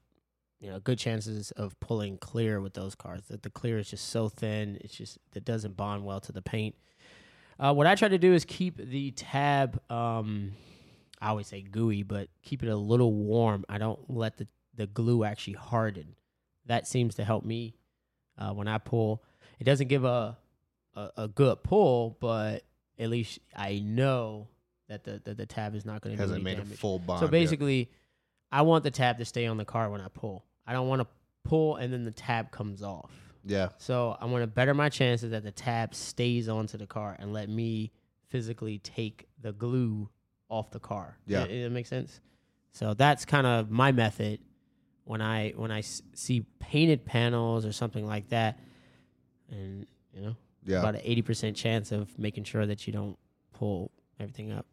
[0.60, 3.22] you know, good chances of pulling clear with those cars.
[3.28, 6.42] That the clear is just so thin, it's just it doesn't bond well to the
[6.42, 6.76] paint.
[7.58, 9.80] Uh, what I try to do is keep the tab.
[9.90, 10.52] Um,
[11.20, 13.64] I always say gooey, but keep it a little warm.
[13.68, 16.14] I don't let the the glue actually harden.
[16.66, 17.74] That seems to help me
[18.38, 19.24] uh, when I pull.
[19.58, 20.38] It doesn't give a,
[20.94, 22.62] a a good pull, but
[22.98, 24.48] at least I know
[24.90, 26.74] that the the, the tab is not going to Hasn't made damage.
[26.74, 27.20] a full bond.
[27.20, 27.30] So yet.
[27.32, 27.90] basically,
[28.52, 30.44] I want the tab to stay on the car when I pull.
[30.66, 31.08] I don't want to
[31.44, 33.10] pull and then the tab comes off.
[33.44, 37.16] yeah, So I want to better my chances that the tab stays onto the car
[37.18, 37.92] and let me
[38.28, 40.08] physically take the glue
[40.50, 41.16] off the car.
[41.26, 41.44] Yeah.
[41.44, 42.20] it, it makes sense.
[42.72, 44.40] So that's kind of my method
[45.04, 48.58] when I when I s- see painted panels or something like that,
[49.50, 50.78] and you know yeah.
[50.80, 53.16] about an eighty percent chance of making sure that you don't
[53.52, 54.66] pull everything up.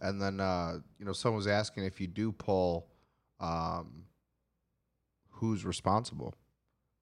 [0.00, 2.88] And then uh, you know, someone was asking if you do pull,
[3.40, 4.04] um,
[5.30, 6.34] who's responsible?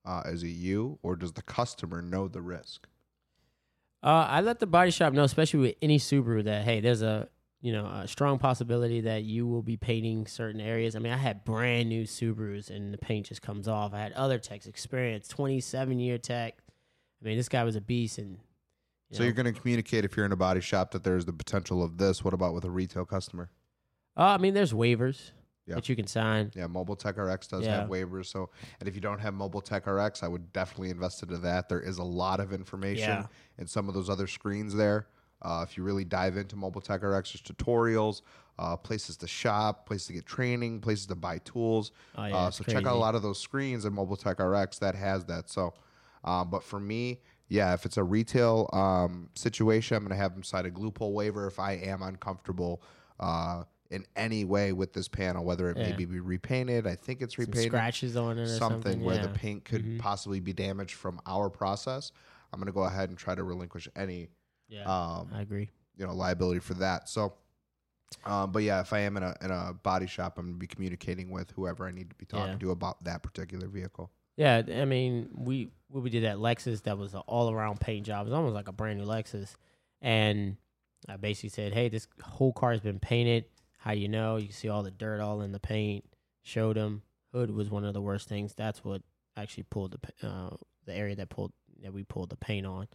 [0.04, 2.86] Uh, is it you or does the customer know the risk?
[4.02, 7.28] Uh, I let the body shop know, especially with any Subaru, that hey, there's a
[7.62, 10.94] you know a strong possibility that you will be painting certain areas.
[10.94, 13.94] I mean, I had brand new Subarus and the paint just comes off.
[13.94, 16.58] I had other techs experience, 27 year tech.
[17.22, 18.38] I mean, this guy was a beast, and
[19.14, 21.32] So know, you're going to communicate if you're in a body shop that there's the
[21.32, 22.24] potential of this.
[22.24, 23.50] What about with a retail customer?
[24.16, 25.30] Uh, I mean, there's waivers
[25.66, 25.76] Yeah.
[25.76, 26.50] that you can sign.
[26.54, 27.80] Yeah, Mobile Tech RX does Yeah.
[27.80, 28.26] have waivers.
[28.26, 28.50] So,
[28.80, 31.68] and if you don't have Mobile Tech RX, I would definitely invest into that.
[31.68, 33.26] There is a lot of information Yeah.
[33.58, 35.06] in some of those other screens there.
[35.42, 38.22] Uh, if you really dive into Mobile Tech RX, there's tutorials,
[38.58, 41.92] uh, places to shop, places to get training, places to buy tools.
[42.16, 44.78] Oh yeah, uh, so check out a lot of those screens in Mobile Tech RX
[44.78, 45.50] that has that.
[45.50, 45.74] So,
[46.24, 50.32] um, but for me, yeah, if it's a retail um, situation, I'm going to have
[50.34, 52.82] them sign a glue pull waiver if I am uncomfortable
[53.20, 55.84] uh, in any way with this panel, whether it Yeah.
[55.84, 56.86] maybe be repainted.
[56.86, 57.70] I think it's Some repainted.
[57.70, 59.98] scratches on it or something, something where the paint could Mhm.
[59.98, 62.10] possibly be damaged from our process.
[62.52, 64.30] I'm going to go ahead and try to relinquish any
[64.68, 65.70] Yeah, um, I agree.
[65.96, 67.08] you know liability for that.
[67.08, 67.34] So,
[68.24, 70.66] um, but yeah, if I am in a in a body shop, I'm gonna be
[70.66, 72.58] communicating with whoever I need to be talking Yeah.
[72.58, 74.10] to about that particular vehicle.
[74.36, 78.26] Yeah, I mean, we we did at Lexus that was an all around paint job.
[78.26, 79.54] It was almost like a brand new Lexus,
[80.02, 80.56] and
[81.08, 83.44] I basically said, "Hey, this whole car has been painted.
[83.78, 84.36] How you know?
[84.36, 86.04] You can see all the dirt all in the paint."
[86.42, 88.54] Showed him hood was one of the worst things.
[88.54, 89.02] That's what
[89.36, 92.88] actually pulled the uh, the area that pulled that we pulled the paint on.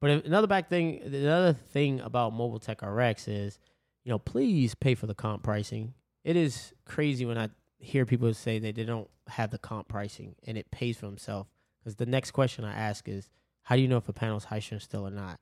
[0.00, 3.58] But another back thing, another thing about Mobile Tech RX is,
[4.04, 5.94] you know, please pay for the comp pricing.
[6.24, 10.34] It is crazy when I hear people say that they don't have the comp pricing
[10.46, 11.46] and it pays for himself.
[11.80, 13.28] Because the next question I ask is,
[13.62, 15.38] how do you know if a panel's high strength still or not?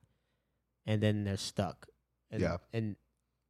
[0.85, 1.87] And then they're stuck.
[2.31, 2.57] And, Yeah.
[2.73, 2.95] And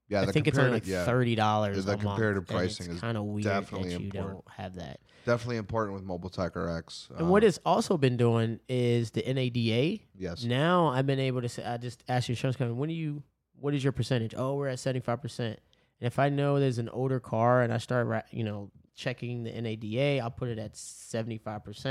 [0.10, 1.84] Yeah, I think it's only like thirty dollars.
[1.84, 4.46] The a month, comparative and pricing is kind of weird definitely that you important.
[4.46, 5.02] don't have that.
[5.26, 7.10] definitely important with Mobile RX.
[7.18, 10.00] And what Um, it's also been doing is the NADA.
[10.16, 12.96] yes, Now I've been able to say, I just asked your insurance company, when do
[12.96, 13.22] you,
[13.60, 14.34] what is your percentage?
[14.38, 15.58] Oh, we're at 75%.
[16.00, 19.52] And if I know there's an older car and I start, you know, checking the
[19.52, 21.86] NADA, I'll put it at 75%.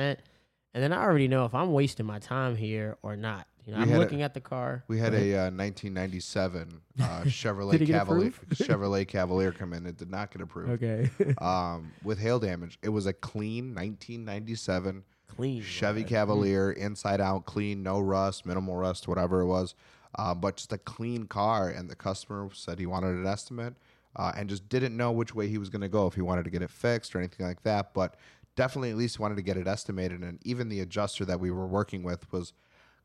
[0.75, 3.47] And then I already know if I'm wasting my time here or not.
[3.65, 4.85] You know, We I'm had a- looking at the car.
[4.87, 8.31] we had a uh, 1997 uh, Chevrolet Cavalier?
[8.51, 9.87] Chevrolet Cavalier come in.
[9.87, 10.83] It did not get approved.
[10.83, 11.11] Okay.
[11.43, 15.61] Um, with hail damage, it was a clean 1997 Clean.
[15.63, 16.09] Chevy right?
[16.09, 19.75] Cavalier, inside out, clean, no rust, minimal rust, whatever it was,
[20.17, 21.69] uh, but just a clean car.
[21.69, 23.75] And the customer said he wanted an estimate
[24.17, 26.45] uh, and just didn't know which way he was going to go if he wanted
[26.45, 27.95] to get it fixed or anything like that.
[27.95, 28.17] But
[28.57, 30.23] definitely at least wanted to get it estimated.
[30.23, 32.53] And even the adjuster that we were working with was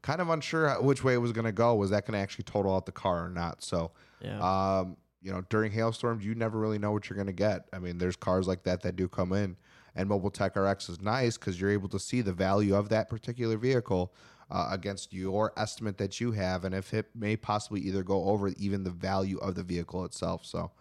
[0.02, 1.76] kind of unsure which way it was going to go.
[1.76, 3.64] Was that going to actually total out the car or not?
[3.64, 4.40] So, Yeah.
[4.80, 7.68] um, you know, during hailstorms, you never really know what you're going to get.
[7.74, 9.56] I mean, there's cars like that that do come in,
[9.96, 13.08] and Mobile Tech RX is nice because you're able to see the value of that
[13.08, 14.14] particular vehicle
[14.50, 18.48] uh, against your estimate that you have, and if it may possibly either go over
[18.58, 20.44] even the value of the vehicle itself.
[20.44, 20.72] So,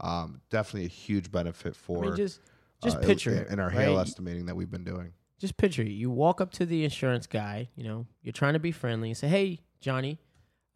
[0.00, 2.40] um, definitely a huge benefit for I mean, just,
[2.82, 3.78] just uh, picture in, in our right?
[3.78, 5.12] hail estimating that we've been doing.
[5.38, 5.88] just picture it.
[5.88, 9.16] You walk up to the insurance guy, you know, you're trying to be friendly and
[9.16, 10.18] say, Hey, Johnny,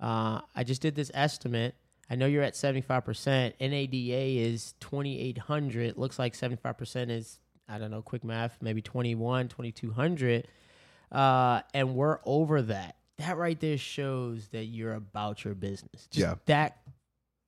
[0.00, 1.74] uh, I just did this estimate.
[2.10, 3.54] I know you're at 75%.
[3.60, 5.96] NADA is 2,800.
[5.96, 10.46] Looks like 75% is, I don't know, quick math, maybe 21, 2200,
[11.10, 12.96] uh, and we're over that.
[13.18, 16.08] That right there shows that you're about your business.
[16.10, 16.34] Just Yeah.
[16.46, 16.78] That,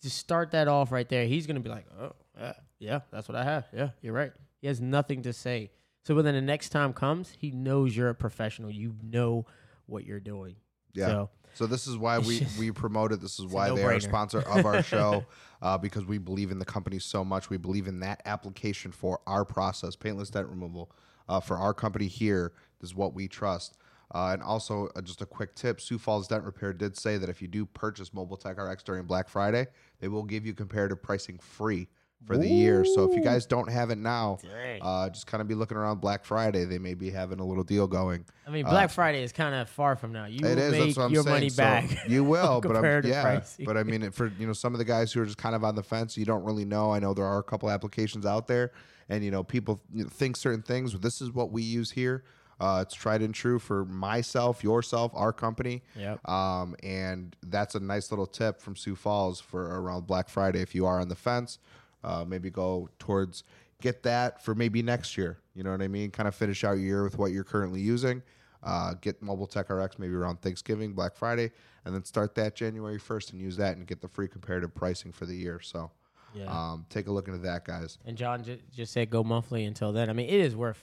[0.04, 1.26] just start that off right there.
[1.26, 3.66] He's gonna be like, oh, yeah, yeah, that's what I have.
[3.74, 4.32] Yeah, you're right.
[4.60, 5.70] He has nothing to say.
[6.04, 8.70] So when the next time comes, he knows you're a professional.
[8.70, 9.46] You know
[9.86, 10.56] what you're doing.
[10.92, 11.06] Yeah.
[11.06, 13.20] So So this is why we just- we promote it.
[13.20, 15.24] This is why they are a sponsor of our show
[15.62, 17.48] uh, because we believe in the company so much.
[17.50, 20.92] We believe in that application for our process, paintless dent removal,
[21.28, 22.52] uh, for our company here.
[22.80, 23.76] This is what we trust.
[24.14, 27.28] Uh, and also, uh, just a quick tip: Sioux Falls Dent Repair did say that
[27.30, 29.66] if you do purchase Mobile Tech RX during Black Friday,
[30.04, 31.88] they will give you comparative pricing free
[32.26, 32.84] for the year.
[32.84, 34.36] So if you guys don't have it now,
[34.82, 36.66] uh, just kind of be looking around Black Friday.
[36.66, 38.26] They may be having a little deal going.
[38.46, 40.26] I mean, Black Friday is kind of far from now.
[40.26, 40.72] You uh, It will is.
[40.72, 41.34] make That's what I'm your saying.
[41.36, 41.90] money So back.
[42.08, 43.22] you will, but I'm, comparative yeah.
[43.22, 43.64] pricing.
[43.64, 45.64] But I mean, for you know, some of the guys who are just kind of
[45.64, 46.92] on the fence, you don't really know.
[46.92, 48.72] I know there are a couple applications out there,
[49.08, 50.92] and you know, people you know, think certain things.
[50.98, 52.24] This is what we use here.
[52.64, 55.82] Uh, it's tried and true for myself, yourself, our company.
[55.96, 56.26] Yep.
[56.28, 60.60] Um, and that's a nice little tip from Sioux Falls for around Black Friday.
[60.62, 61.58] If you are on the fence,
[62.02, 63.44] uh, maybe go towards
[63.82, 65.38] get that for maybe next year.
[65.54, 66.10] You know what I mean?
[66.10, 68.22] Kind of finish out your year with what you're currently using.
[68.62, 71.50] Uh, get Mobile Tech RX maybe around Thanksgiving, Black Friday,
[71.84, 75.12] and then start that January 1st and use that and get the free comparative pricing
[75.12, 75.60] for the year.
[75.60, 75.90] So
[76.32, 76.46] Yeah.
[76.46, 77.98] um, take a look into that, guys.
[78.06, 80.08] and John j- just said go monthly until then.
[80.08, 80.82] I mean, it is worth.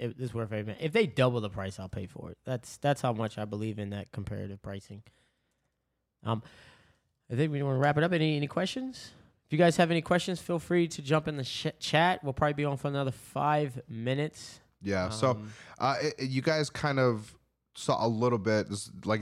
[0.00, 0.76] It is worth it.
[0.80, 2.38] If they double the price, I'll pay for it.
[2.44, 5.02] That's that's how much I believe in that comparative pricing.
[6.24, 6.42] Um,
[7.30, 8.12] I think we want to wrap it up.
[8.12, 9.10] Any any questions?
[9.46, 12.22] If you guys have any questions, feel free to jump in the sh- chat.
[12.22, 14.60] We'll probably be on for another five minutes.
[14.80, 15.08] Yeah.
[15.10, 17.34] so Um, Uh, it, it- you guys kind of
[17.74, 18.68] saw a little bit.
[18.70, 19.20] This, like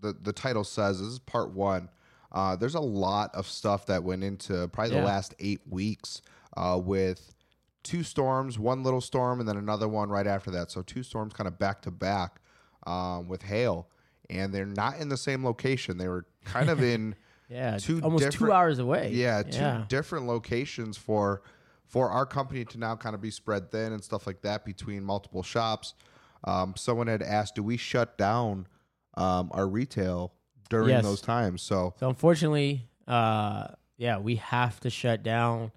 [0.00, 1.88] the the title says, this is part one.
[2.32, 5.00] Uh, there's a lot of stuff that went into probably Yeah.
[5.00, 6.22] the last eight weeks
[6.56, 7.34] uh, with
[7.82, 10.70] two storms, one little storm, and then another one right after that.
[10.70, 12.40] So two storms kind of back to back
[12.86, 13.88] um, with hail,
[14.28, 15.98] and they're not in the same location.
[15.98, 17.14] They were kind of in
[17.48, 19.10] yeah, two almost two hours away.
[19.12, 19.84] yeah two yeah.
[19.88, 21.42] different locations for
[21.86, 25.02] for our company to now kind of be spread thin and stuff like that between
[25.02, 25.94] multiple shops
[26.44, 28.66] um, someone had asked do we shut down
[29.14, 30.32] um, our retail
[30.68, 31.02] during Yes.
[31.04, 33.66] those times so So unfortunately, uh,
[33.96, 35.72] yeah, we have to shut down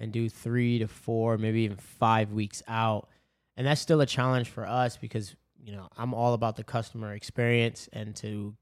[0.00, 3.08] and do three to four, maybe even five weeks out,
[3.56, 7.14] and that's still a challenge for us because you know I'm all about the customer
[7.14, 8.56] experience and to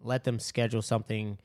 [0.00, 1.38] let them schedule something,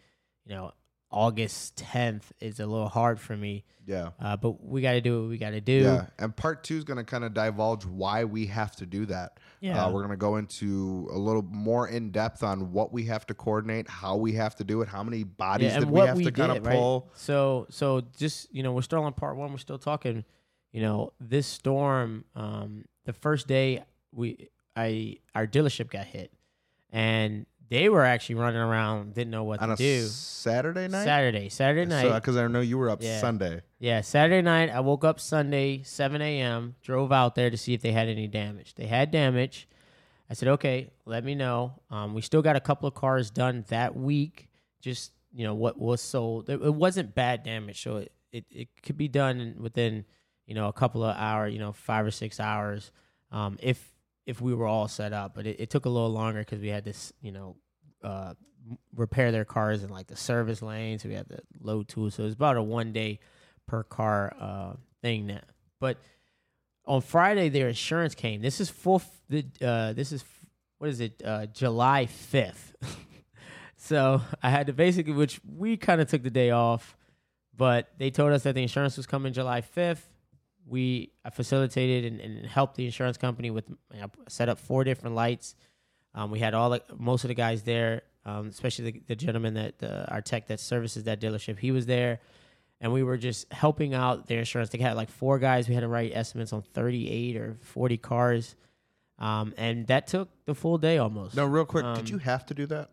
[0.45, 0.71] you know,
[1.11, 5.21] August 10th is a little hard for me, yeah uh, but we got to do
[5.21, 5.81] what we got to do.
[5.81, 9.05] yeah and part two is going to kind of divulge why we have to do
[9.07, 9.85] that Yeah.
[9.85, 13.25] uh, we're going to go into a little more in depth on what we have
[13.27, 16.15] to coordinate how we have to do it how many bodies yeah, that we have
[16.17, 16.75] we to kind of right?
[16.75, 19.51] pull So, so just you know, we're still on part one.
[19.51, 20.23] We're still talking.
[20.71, 22.23] You know, this storm.
[22.33, 26.31] Um, the first day we, I, our dealership got hit,
[26.91, 30.05] and they were actually running around, didn't know what on to a do.
[30.05, 32.13] saturday night Saturday, Saturday night.
[32.19, 33.19] because i know you were up Yeah.
[33.19, 34.69] sunday Yeah, Saturday night.
[34.69, 36.75] I woke up Sunday, 7 a.m.
[36.83, 38.75] Drove out there to see if they had any damage.
[38.75, 39.67] They had damage.
[40.29, 41.81] I said, okay, let me know.
[41.89, 44.49] Um, we still got a couple of cars done that week.
[44.81, 46.49] Just you know what was sold.
[46.49, 50.05] It, it wasn't bad damage, so it, it, it could be done within
[50.45, 52.91] you know a couple of hours, you know five or six hours,
[53.31, 53.90] um, if
[54.25, 55.33] if we were all set up.
[55.35, 57.55] But it, it took a little longer because we had this you know
[58.03, 58.33] uh,
[58.95, 61.03] repair their cars in like the service lanes.
[61.03, 63.19] we had to load tools, so it was about a one day
[63.67, 65.41] per car uh, thing now.
[65.79, 65.97] But
[66.85, 68.41] on Friday, their insurance came.
[68.41, 69.01] This is full.
[69.29, 70.23] The uh, this is
[70.77, 71.21] what is it?
[71.23, 72.75] Uh, July fifth.
[73.77, 76.97] so I had to basically, which we kind of took the day off,
[77.55, 80.07] but they told us that the insurance was coming July fifth.
[80.67, 85.15] We I facilitated and, and helped the insurance company with I set up four different
[85.15, 85.55] lights.
[86.13, 89.53] Um, we had all the, most of the guys there, um, especially the, the gentleman
[89.53, 91.57] that uh, our tech that services that dealership.
[91.57, 92.19] He was there
[92.81, 94.69] and we were just helping out their insurance.
[94.71, 95.69] They had like four guys.
[95.69, 98.55] We had to write estimates on 38 or 40 cars.
[99.19, 101.35] Um, and that took the full day almost.
[101.35, 102.89] no real quick Um, did you have to do that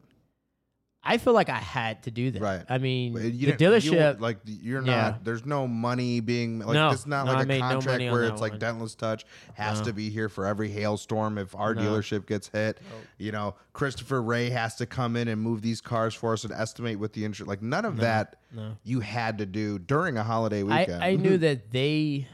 [1.08, 2.42] I feel like I had to do that.
[2.42, 2.64] Right.
[2.68, 4.20] I mean, But the you didn't- you dealership.
[4.20, 4.96] like you're Yeah.
[5.10, 5.24] not.
[5.24, 6.74] There's no money being like.
[6.74, 6.90] No.
[6.90, 8.60] it's not No, I like a made no contract money on where it's like one.
[8.60, 9.86] Dentless Touch has No.
[9.86, 11.82] to be here for every hailstorm if our No.
[11.82, 12.78] dealership gets hit.
[12.90, 13.00] Nope.
[13.18, 16.52] You know, Christopher Ray has to come in and move these cars for us and
[16.52, 17.48] estimate with the insurance.
[17.48, 18.76] Like none of that no.
[18.84, 21.02] you had to do during a holiday I, weekend.
[21.04, 22.26] I knew that they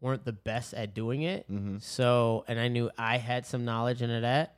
[0.00, 1.50] weren't the best at doing it.
[1.50, 1.80] Mhm.
[1.82, 4.56] So, and I knew I had some knowledge into that.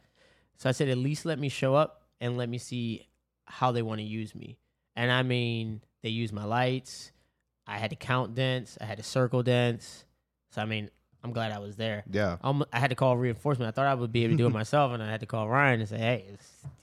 [0.56, 3.06] So I said, at least let me show up and let me see
[3.48, 4.58] how they want to use me.
[4.96, 7.12] And I mean, they use my lights.
[7.66, 8.78] I had to count dents.
[8.80, 10.04] I had to circle dents.
[10.50, 10.90] So I mean,
[11.22, 12.04] I'm glad I was there.
[12.10, 12.36] Yeah.
[12.42, 13.68] Um, I had to call reinforcement.
[13.68, 15.48] I thought I would be able to do it myself, and I had to call
[15.48, 16.24] Ryan and say, "Hey,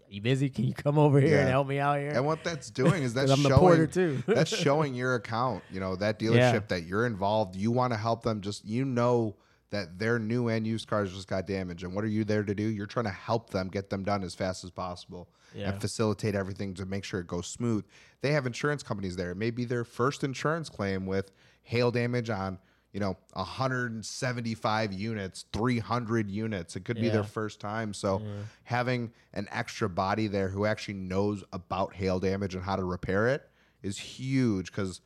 [0.10, 0.50] you busy?
[0.50, 3.14] Can you come over here and help me out here?" And what that's doing is
[3.16, 4.22] that's I'm showing porter too.
[4.28, 6.60] that's showing your account, you know, that dealership Yeah.
[6.68, 7.56] that you're involved.
[7.56, 8.42] You want to help them.
[8.42, 9.36] Just you know
[9.76, 12.56] that their new and used cars just got damaged, and what are you there to
[12.56, 12.64] do?
[12.64, 15.72] You're trying to help them get them done as fast as possible Yeah.
[15.72, 17.84] and facilitate everything to make sure it goes smooth.
[18.22, 19.32] They have insurance companies there.
[19.32, 21.32] It may be their first insurance claim with
[21.64, 22.58] hail damage on.
[22.94, 26.78] You know, 175 units, 300 units.
[26.78, 27.94] It could be their first time.
[27.94, 28.22] So,
[28.64, 33.28] having an extra body there who actually knows about hail damage and how to repair
[33.28, 33.50] it
[33.84, 35.02] is huge because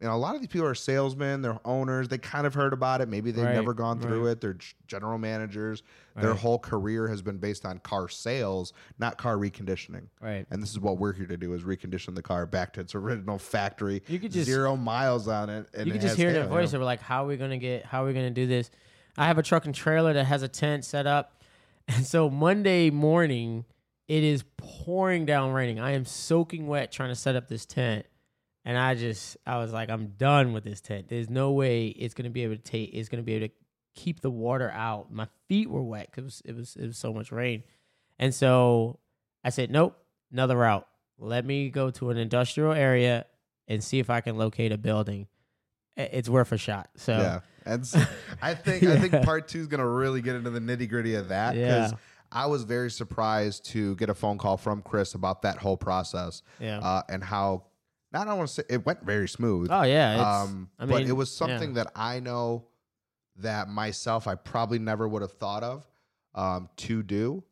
[0.00, 2.72] you know a lot of these people are salesmen they're owners they kind of heard
[2.72, 5.82] about it maybe they've Right, never gone through it they're general managers
[6.16, 10.46] their whole career has been based on car sales not car reconditioning right.
[10.50, 12.94] and this is what we're here to do is recondition the car back to its
[12.94, 16.46] original factory You could just- zero miles on it and you can just hear their
[16.46, 16.72] voice.
[16.72, 17.84] were like, "How are we gonna get?
[17.84, 18.70] How are we gonna do this?"
[19.16, 21.42] I have a truck and trailer that has a tent set up,
[21.88, 23.64] and so Monday morning
[24.08, 25.78] it is pouring down raining.
[25.80, 28.06] I am soaking wet trying to set up this tent,
[28.68, 31.08] and I just I was like, I'm done with this tent.
[31.08, 32.90] There's no way it's gonna be able to take.
[32.92, 33.54] It's gonna be able to
[33.94, 35.10] keep the water out.
[35.10, 37.62] My feet were wet because it was it was so much rain,
[38.18, 38.98] and so
[39.42, 39.96] I said, nope,
[40.30, 40.86] another route.
[41.18, 43.24] Let me go to an industrial area
[43.68, 45.28] and see if I can locate a building.
[45.96, 46.90] It's worth a shot.
[46.96, 47.96] So Yeah, and s-
[48.42, 51.28] I think I think part two is gonna really get into the nitty gritty of
[51.28, 51.98] that because Yeah.
[52.30, 56.42] I was very surprised to get a phone call from Chris about that whole process
[56.60, 56.80] yeah.
[56.80, 57.62] uh, and how.
[58.12, 59.68] Not I want to say it went very smooth.
[59.70, 60.42] oh yeah.
[60.42, 61.46] Um, I but it was yeah.
[61.46, 62.64] something that I know
[63.36, 65.86] that myself I probably never would have thought of
[66.34, 67.44] um, to do.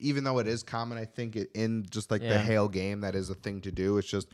[0.00, 3.16] Even though it is common, I think it, in just like the hail game, that
[3.16, 3.98] is a thing to do.
[3.98, 4.28] It's just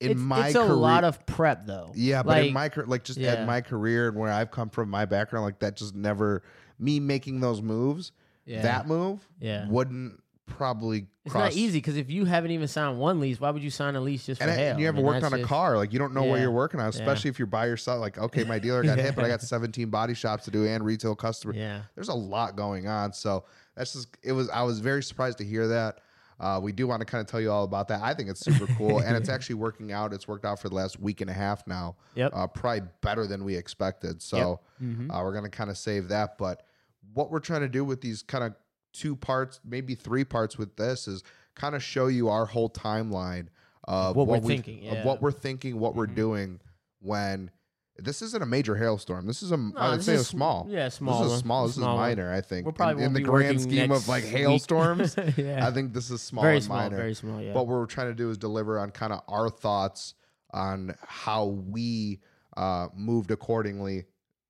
[0.00, 1.92] in it's, my it's a career, lot of prep though.
[1.94, 3.34] yeah, but in my career, like just yeah.
[3.34, 6.42] at my career and where I've come from, my background, like that, just never
[6.78, 8.12] me making those moves.
[8.46, 9.68] yeah, That move yeah.
[9.68, 10.20] wouldn't
[10.50, 11.44] probably It's cross.
[11.44, 14.00] not easy because if you haven't even signed one lease, why would you sign a
[14.00, 14.78] lease just for And, I- hail?
[14.78, 16.42] you I haven't mean, worked on a just- car, like you don't know what Yeah.
[16.42, 16.90] you're working on, Yeah.
[17.00, 18.00] especially if you're by yourself.
[18.00, 20.84] Like, okay, my dealer got hit, but I got 17 body shops to do and
[20.84, 21.54] retail customer.
[21.54, 23.44] Yeah, There's a lot going on, so
[23.76, 24.48] that's just it was.
[24.50, 26.00] I was very surprised to hear that.
[26.38, 28.00] Uh, we do want to kind of tell you all about that.
[28.02, 30.14] I think it's super cool, and it's actually working out.
[30.14, 31.96] It's worked out for the last week and a half now.
[32.14, 32.32] Yep.
[32.34, 34.22] Uh, probably better than we expected.
[34.22, 35.10] So Mhm.
[35.10, 36.38] uh, we're gonna kind of save that.
[36.38, 36.62] But
[37.12, 38.54] what we're trying to do with these kind of
[38.92, 41.22] two parts, maybe three parts with this, is
[41.54, 43.48] kind of show you our whole timeline
[43.84, 44.94] of What we're thinking, yeah.
[44.96, 45.08] Mm-hmm.
[45.08, 46.60] what we're thinking, what we're doing
[47.00, 47.50] when.
[48.02, 49.26] This isn't a major hailstorm.
[49.26, 50.66] This is a No, I would say a small.
[50.70, 51.22] Yeah, small.
[51.24, 51.66] This is small.
[51.66, 51.96] This is one.
[51.96, 52.32] minor.
[52.32, 52.64] I think.
[52.64, 56.22] We'll probably in, in the grand scheme of like hailstorms, yeah, I think this is
[56.22, 56.96] small very and small, minor.
[56.96, 57.42] very small.
[57.42, 60.14] Yeah, But what we're trying to do is deliver on kind of our thoughts
[60.52, 62.20] on how we
[62.56, 64.06] uh, moved accordingly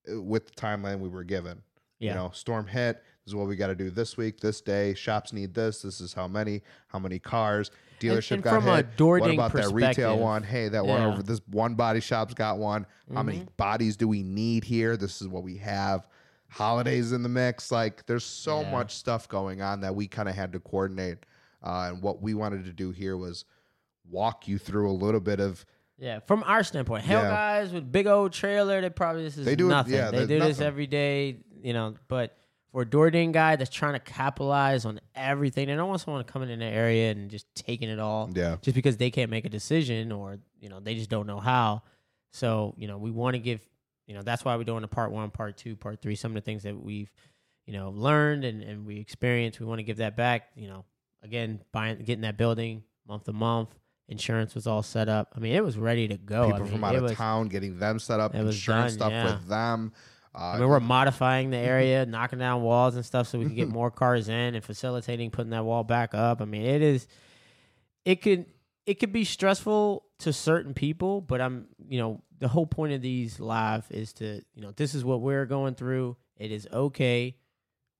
[0.09, 1.63] uh, with the timeline we were given.
[1.99, 3.03] yeah, You know, storm hit.
[3.25, 4.95] This is what we got to do this week, this day.
[4.95, 5.83] Shops need this.
[5.83, 7.71] This is how many, how many cars.
[8.01, 8.97] Dealership and got from a hit.
[8.97, 10.43] Dording what about that retail one?
[10.43, 12.87] Hey, that one over this one body shop's got one.
[13.13, 13.57] How many Mhm.
[13.59, 14.97] bodies do we need here?
[14.97, 16.09] This is what we have.
[16.49, 17.71] Holidays in the mix.
[17.71, 18.71] Like there's so Yeah.
[18.73, 21.27] much stuff going on that we kind of had to coordinate.
[21.63, 23.45] Uh, and what we wanted to do here was
[24.09, 25.67] walk you through a little bit of
[25.99, 27.29] Yeah, from our standpoint, hell Yeah.
[27.31, 29.93] guys with big old trailer, they probably this is They do it- nothing.
[29.93, 31.95] yeah, they do this every day, you know.
[32.09, 32.35] But
[32.73, 36.51] for a Dordogne guy that's trying to capitalize on everything, they don't want someone coming
[36.51, 38.57] in the area and just taking it all, yeah.
[38.63, 41.83] just because they can't make a decision or you know they just don't know how.
[42.31, 43.67] So you know we want to give,
[44.07, 46.15] you know, that's why we're doing the part one, part two, part three.
[46.15, 47.13] Some of the things that we've,
[47.67, 50.51] you know, learned and, and we experienced, we want to give that back.
[50.55, 50.85] You know,
[51.23, 53.71] again, buying, getting that building month to month.
[54.09, 55.33] Insurance was all set up.
[55.37, 56.47] I mean, it was ready to go.
[56.47, 59.13] People I mean, from out of was, town getting them set up, insurance done, stuff
[59.13, 59.25] yeah.
[59.25, 59.93] with them.
[60.35, 63.55] Uh, I mean, we're modifying the area, knocking down walls and stuff so we can
[63.55, 66.41] get more cars in and facilitating putting that wall back up.
[66.41, 67.07] I mean, it is
[68.05, 68.47] it could
[68.87, 73.03] it could be stressful to certain people, but I'm, you know, the whole point of
[73.03, 76.17] these live is to, you know, this is what we're going through.
[76.37, 77.37] It is okay.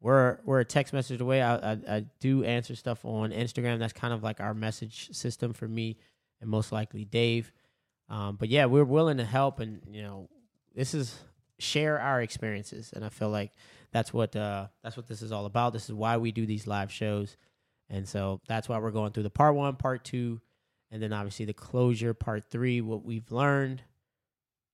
[0.01, 1.43] We're we're a text message away.
[1.43, 3.79] I, I I do answer stuff on Instagram.
[3.79, 5.99] That's kind of like our message system for me
[6.41, 7.53] and most likely Dave.
[8.09, 10.29] Um, but yeah, we're willing to help, and you know,
[10.75, 11.17] this is
[11.61, 13.53] share our experiences, and I feel like
[13.93, 15.73] that's what uh, that's what this is all about.
[15.73, 17.37] This is why we do these live shows,
[17.89, 20.41] and so that's why we're going through the part one, part two,
[20.91, 23.83] and then obviously the closure, part three, what we've learned,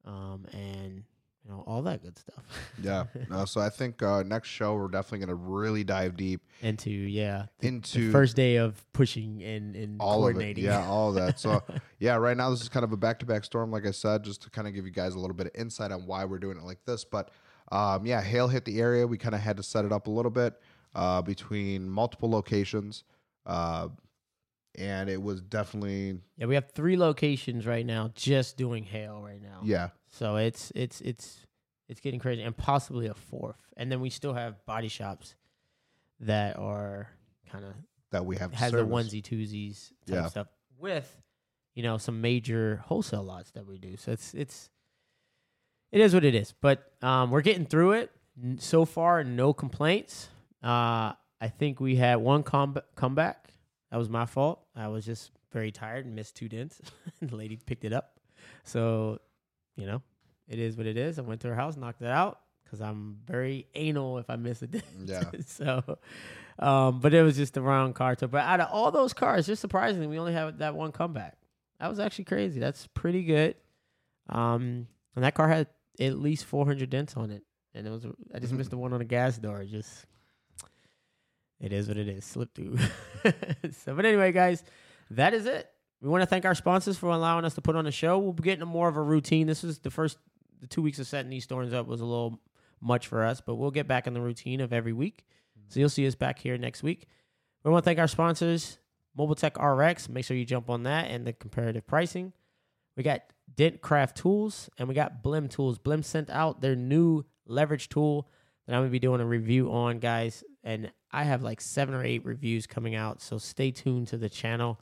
[0.05, 1.05] um, and
[1.47, 2.45] you know all that good stuff.
[2.83, 3.05] yeah.
[3.31, 6.91] No, so I think uh, next show we're definitely going to really dive deep into
[6.91, 10.33] yeah, the into first day of pushing and and all of it.
[10.33, 10.65] coordinating.
[10.65, 11.39] Yeah, all of that.
[11.39, 11.63] So
[11.99, 14.51] yeah, right now this is kind of a back-to-back storm, like I said, just to
[14.51, 16.65] kind of give you guys a little bit of insight on why we're doing it
[16.65, 17.05] like this.
[17.05, 17.31] But
[17.71, 19.07] um, yeah, hail hit the area.
[19.07, 20.61] We kind of had to set it up a little bit
[20.95, 23.05] uh, between multiple locations,
[23.45, 23.89] uh,
[24.79, 29.41] and it was definitely Yeah, we have three locations right now just doing hail right
[29.43, 29.61] now.
[29.65, 31.39] yeah, So it's it's it's
[31.89, 33.61] it's getting crazy, and possibly a fourth.
[33.77, 35.35] And then we still have body shops
[36.21, 37.09] that are
[37.51, 37.75] kind of
[38.11, 38.93] that we have has the service.
[39.13, 40.27] onesie twosies type Yeah.
[40.27, 40.47] stuff
[40.79, 41.21] with
[41.75, 43.97] you know some major wholesale lots that we do.
[43.97, 44.71] So it's it's
[45.93, 46.53] it is what it is.
[46.61, 48.11] But um, we're getting through it
[48.59, 49.23] so far.
[49.25, 50.29] No complaints.
[50.63, 53.53] Uh, I think we had one com- comeback.
[53.97, 54.61] That was my fault.
[54.77, 56.83] I was just very tired and missed two dents.
[57.23, 58.21] and the lady picked it up.
[58.63, 59.21] So
[59.75, 60.03] you know,
[60.47, 61.19] it is what it is.
[61.19, 64.61] I went to her house, knocked it out because I'm very anal if I miss
[64.61, 64.85] a dent.
[65.07, 65.25] Yeah.
[65.47, 65.99] so,
[66.59, 68.29] um, but it was just the wrong car to.
[68.29, 71.39] But out of all those cars, just surprisingly, we only have that one comeback.
[71.81, 72.61] That was actually crazy.
[72.61, 73.55] That's pretty good.
[74.29, 75.69] Um, and that car had
[75.99, 77.45] at least 400 dents on it,
[77.75, 78.05] and it was.
[78.35, 79.65] I just missed the one on the gas door.
[79.65, 80.05] Just,
[81.61, 82.25] it is what it is.
[82.25, 82.79] Slip through.
[83.85, 84.63] so, but anyway, guys,
[85.11, 85.69] that is it.
[86.01, 88.19] We want to thank our sponsors for allowing us to put on the show.
[88.19, 89.47] We'll be getting more of a routine.
[89.47, 90.19] This was the first,
[90.61, 92.41] the two weeks of setting these storms up was a little
[92.81, 95.25] much for us, but we'll get back in the routine of every week.
[95.59, 95.69] Mm-hmm.
[95.69, 97.07] So you'll see us back here next week.
[97.65, 98.79] We want to thank our sponsors,
[99.17, 100.09] Mobile Tech RX.
[100.09, 102.33] Make sure you jump on that and the comparative pricing.
[102.97, 103.23] We got
[103.55, 105.79] Dentcraft Tools and we got Blim Tools.
[105.79, 108.29] Blim sent out their new leverage tool
[108.67, 110.43] that I'm going to be doing a review on, guys.
[110.65, 113.23] And I have like seven or eight reviews coming out.
[113.23, 114.81] So stay tuned to the channel.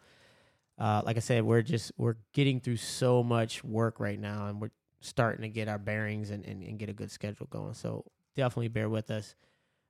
[0.78, 4.60] Uh, like I said, we're just we're getting through so much work right now, and
[4.60, 7.74] we're starting to get our bearings and, and, and get a good schedule going.
[7.74, 8.04] So
[8.34, 9.36] definitely bear with us.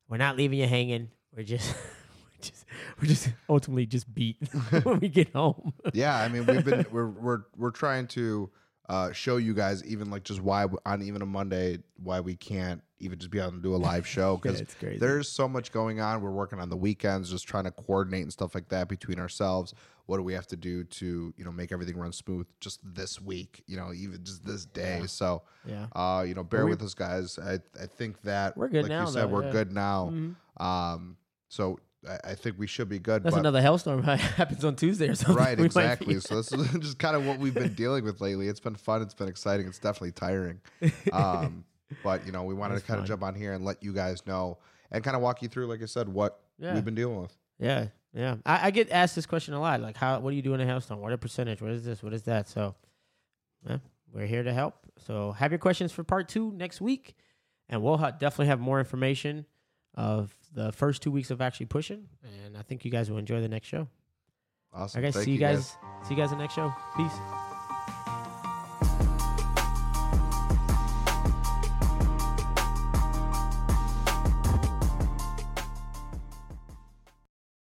[0.08, 1.08] We're not leaving you hanging.
[1.34, 1.74] We're just
[2.36, 2.64] we're just
[3.00, 4.36] we're just ultimately just beat
[4.82, 5.72] when we get home.
[5.94, 6.16] yeah.
[6.16, 8.50] I mean, we've been we're we're we're trying to
[8.88, 12.82] uh, show you guys even like just why on even a Monday why we can't
[13.04, 14.98] even just be able to do a live show because crazy.
[14.98, 16.20] there's so much going on.
[16.22, 19.74] We're working on the weekends, just trying to coordinate and stuff like that between ourselves.
[20.06, 23.20] What do we have to do to you know make everything run smooth just this
[23.20, 23.62] week?
[23.66, 25.02] You know, even just this day.
[25.06, 25.42] So.
[25.66, 25.86] yeah.
[25.94, 27.38] Uh, you know, bear we- with us, guys.
[27.38, 29.52] I I think that We're good like now, You said though, we're yeah.
[29.52, 30.10] good now.
[30.12, 30.34] Mhm.
[30.62, 31.16] Um,
[31.48, 33.22] so I, I think we should be good.
[33.22, 35.36] That's but another hailstorm happens on Tuesday or something.
[35.42, 36.20] right, exactly.
[36.20, 38.48] So this is just kind of what we've been dealing with lately.
[38.48, 39.00] It's been fun.
[39.00, 39.66] It's been exciting.
[39.66, 40.60] It's definitely tiring.
[41.12, 41.64] Um,
[42.02, 44.26] but you know, we wanted to kind of jump on here and let you guys
[44.26, 44.58] know
[44.90, 46.74] and kind of walk you through, like I said, what Yeah.
[46.74, 47.36] we've been dealing with.
[47.58, 48.36] Yeah, yeah.
[48.46, 49.80] I, I get asked this question a lot.
[49.80, 50.18] Like, how?
[50.20, 51.00] What do you do in a hailstorm?
[51.00, 51.60] What a percentage?
[51.62, 52.02] What is this?
[52.02, 52.48] What is that?
[52.48, 52.74] So,
[53.68, 53.78] yeah,
[54.12, 54.74] we're here to help.
[55.06, 57.14] So, have your questions for part two next week,
[57.68, 59.46] and we'll ha- definitely have more information
[59.94, 62.08] of the first two weeks of actually pushing.
[62.44, 63.88] And I think you guys will enjoy the next show.
[64.72, 64.98] Awesome.
[65.04, 65.76] Okay, Thank see you guys.
[66.08, 66.72] See you guys in the next show.
[66.96, 67.43] Peace.